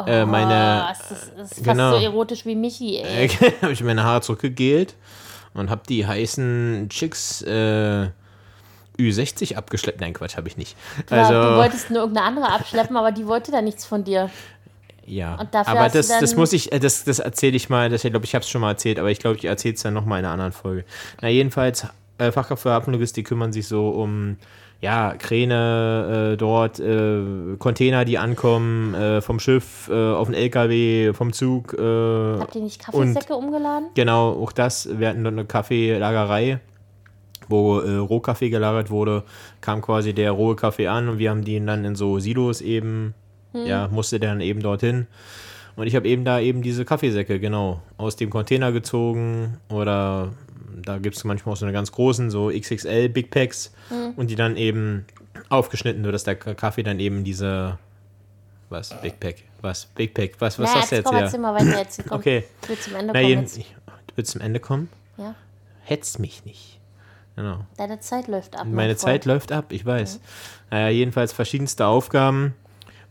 [0.06, 1.92] äh, meine, Oh, das ist, das ist fast genau.
[1.92, 3.30] so erotisch wie Michi, ey.
[3.62, 4.96] habe ich meine Haare zurückgegelt
[5.54, 8.10] und habe die heißen Chicks äh,
[9.00, 10.02] Ü60 abgeschleppt.
[10.02, 10.76] Nein, Quatsch, habe ich nicht.
[11.08, 14.30] Klar, du Also, wolltest nur irgendeine andere abschleppen, aber die wollte da nichts von dir.
[15.06, 15.36] ja.
[15.36, 18.04] und dafür aber du das, das muss ich, äh, das, das erzähle ich mal, das,
[18.04, 19.94] ich glaube, ich habe es schon mal erzählt, aber ich glaube, ich erzähle es dann
[19.94, 20.84] nochmal in einer anderen Folge.
[21.22, 21.88] Na, jedenfalls,
[22.20, 24.38] äh, Fachkraft für Hafenlogistik kümmern sich so um,
[24.82, 27.22] ja, Kräne äh, dort, äh,
[27.58, 31.74] Container, die ankommen, äh, vom Schiff, äh, auf den LKW, vom Zug.
[31.74, 33.88] Äh, Habt ihr nicht Kaffeesäcke umgeladen?
[33.96, 34.88] Genau, auch das.
[34.98, 36.60] Wir hatten dort eine Kaffeelagerei,
[37.50, 39.24] wo äh, Rohkaffee gelagert wurde.
[39.62, 43.14] Kam quasi der rohe Kaffee an und wir haben den dann in so Silos eben,
[43.54, 45.08] ja, musste der dann eben dorthin.
[45.76, 50.34] Und ich habe eben da eben diese Kaffeesäcke, genau, aus dem Container gezogen oder
[50.82, 53.74] da gibt es manchmal auch so eine ganz großen, so XXL Big Packs
[54.16, 55.06] und die dann eben
[55.50, 57.78] aufgeschnitten, sodass der Kaffee dann eben diese,
[58.70, 61.26] was, Big Pack, was, Big Pack, was, was Na, sagst du jetzt komm, hier?
[61.26, 62.04] erzähl mal weiter jetzt.
[62.08, 62.44] Komm, Okay.
[62.64, 63.58] Ich will zum Ende Na, kommen jeden, jetzt.
[63.58, 63.64] du
[64.16, 64.90] willst zum Ende kommen?
[65.18, 65.36] Ja?
[65.84, 66.79] Hetz mich nicht.
[67.40, 67.60] Genau.
[67.78, 68.66] Deine Zeit läuft ab.
[68.66, 68.98] mein Meine.
[68.98, 70.20] Zeit läuft ab, ich weiß.
[70.72, 72.54] Naja, jedenfalls verschiedenste Aufgaben.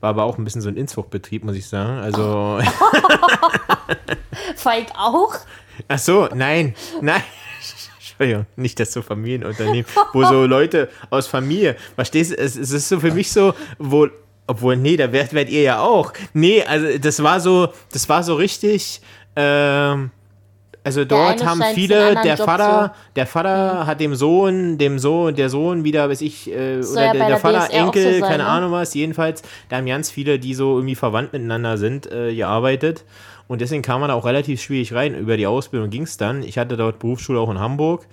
[0.00, 1.98] War aber auch ein bisschen so ein Inzuchtbetrieb, muss ich sagen.
[2.00, 2.60] Also.
[4.56, 5.34] Falk auch?
[5.88, 7.22] Ach so, nein, nein.
[7.96, 12.90] Entschuldigung, nicht das so Familienunternehmen, wo so Leute aus Familie, verstehst du, es, es ist
[12.90, 14.08] so für mich so, wo,
[14.46, 16.12] obwohl, nee, da werdet, werdet ihr ja auch.
[16.34, 19.00] Nee, also das war so, das war so richtig,
[19.36, 20.10] ähm,
[20.88, 25.50] also dort haben viele, der Job Vater, der Vater hat dem Sohn, dem Sohn, der
[25.50, 28.44] Sohn wieder, weiß ich, äh, oder ja der, der Vater, DSR Enkel, so sein, keine
[28.44, 28.48] ne?
[28.48, 33.04] Ahnung was, jedenfalls, da haben ganz viele, die so irgendwie verwandt miteinander sind, äh, gearbeitet.
[33.48, 35.14] Und deswegen kam man da auch relativ schwierig rein.
[35.14, 36.42] Über die Ausbildung ging es dann.
[36.42, 38.06] Ich hatte dort Berufsschule auch in Hamburg.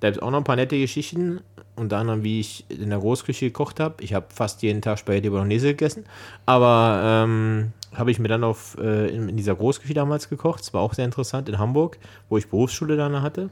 [0.00, 1.40] Da gibt es auch noch ein paar nette Geschichten.
[1.76, 4.02] Unter anderem, wie ich in der Großküche gekocht habe.
[4.02, 6.04] Ich habe fast jeden Tag Spaghetti Bolognese gegessen.
[6.44, 10.60] Aber ähm, habe ich mir dann auf, äh, in, in dieser Großküche damals gekocht.
[10.60, 13.50] Das war auch sehr interessant in Hamburg, wo ich Berufsschule dann hatte.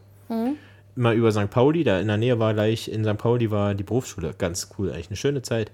[0.97, 1.51] Immer über St.
[1.51, 1.85] Pauli.
[1.85, 3.19] Da in der Nähe war gleich, in St.
[3.19, 4.35] Pauli war die Berufsschule.
[4.37, 5.71] Ganz cool, eigentlich eine schöne Zeit.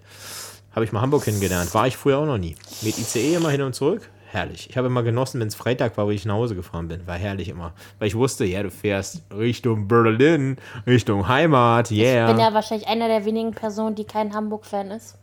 [0.73, 1.73] Habe ich mal Hamburg kennengelernt.
[1.75, 2.57] War ich früher auch noch nie.
[2.83, 4.11] Mit ICE immer hin und zurück.
[4.33, 4.71] Herrlich.
[4.71, 7.07] Ich habe immer genossen, wenn es Freitag war, wo ich nach Hause gefahren bin.
[7.07, 7.75] War herrlich immer.
[7.99, 10.57] Weil ich wusste, ja, du fährst Richtung Berlin,
[10.87, 12.31] Richtung Heimat, yeah.
[12.31, 15.19] Ich bin ja wahrscheinlich einer der wenigen Personen, die kein Hamburg-Fan ist.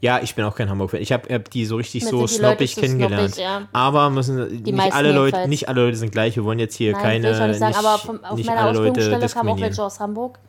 [0.00, 1.00] Ja, ich bin auch kein Hamburg-Fan.
[1.02, 3.34] Ich habe hab die so richtig Mir so die snobbig zu kennengelernt.
[3.34, 3.68] snobbig, ja.
[3.72, 5.48] Aber müssen nicht meisten alle Leute, jedenfalls.
[5.48, 6.34] nicht alle Leute sind gleich.
[6.34, 8.46] Wir wollen jetzt hier Nein, keine, ich auch nicht sagen, nicht, aber vom, auf nicht
[8.48, 10.40] meiner Ausbildungsstelle kamen auch welche aus Hamburg.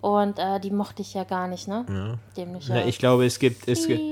[0.00, 2.18] Und äh, die mochte ich ja gar nicht, ne?
[2.36, 4.02] Dämliche Na, ich glaube, es gibt, es gibt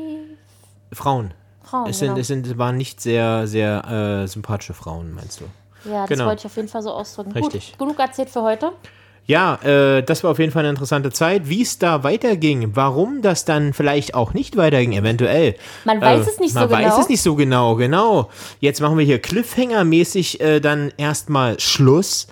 [0.93, 1.35] Frauen.
[1.73, 2.20] Frauen, Es sind, genau.
[2.20, 5.45] es sind, waren nicht sehr, sehr äh, sympathische Frauen, meinst du?
[5.89, 6.27] Ja, das genau.
[6.27, 7.33] wollte ich auf jeden Fall so ausdrücken.
[7.33, 7.70] Richtig.
[7.73, 8.73] Gut, genug erzählt für heute.
[9.25, 11.49] Ja, äh, das war auf jeden Fall eine interessante Zeit.
[11.49, 15.55] Wie es da weiterging, warum das dann vielleicht auch nicht weiterging, eventuell.
[15.85, 17.01] Man weiß es nicht man so weiß genau.
[17.01, 18.29] es nicht so genau, genau.
[18.61, 22.27] Jetzt machen wir hier Cliffhanger-mäßig äh, dann erstmal Schluss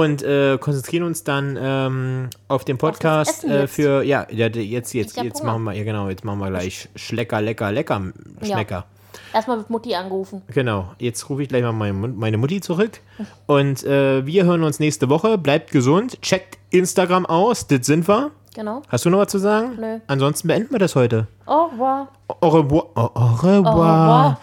[0.00, 4.92] und äh, konzentrieren uns dann ähm, auf den Podcast Essen äh, für, ja, ja, jetzt,
[4.92, 5.52] jetzt, jetzt Hunger.
[5.52, 8.84] machen wir, ja genau, jetzt machen wir gleich Schlecker, lecker, lecker, Schmecker.
[9.32, 10.42] Erstmal wird Mutti angerufen.
[10.48, 13.00] Genau, jetzt rufe ich gleich mal meine, meine Mutti zurück.
[13.46, 15.38] Und äh, wir hören uns nächste Woche.
[15.38, 18.30] Bleibt gesund, checkt Instagram aus, das sind wir.
[18.54, 18.82] Genau.
[18.88, 19.76] Hast du noch was zu sagen?
[19.78, 19.98] Nö.
[20.06, 21.26] Ansonsten beenden wir das heute.
[21.44, 22.08] Au revoir.
[22.28, 22.86] Au revoir.
[22.94, 24.38] Au au revoir.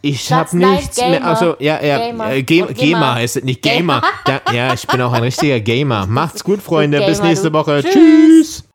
[0.00, 1.24] Ich That's hab nichts mehr.
[1.24, 2.30] Also, ja, ja, Gamer.
[2.32, 3.14] äh, Gamer, Gamer Gamer.
[3.16, 4.02] heißt es nicht Gamer.
[4.52, 6.06] Ja, ich bin auch ein richtiger Gamer.
[6.06, 7.00] Macht's gut, Freunde.
[7.04, 7.52] Bis nächste.
[7.52, 7.82] Woche.
[7.82, 7.92] Tschüss.
[7.92, 8.67] Tschüss.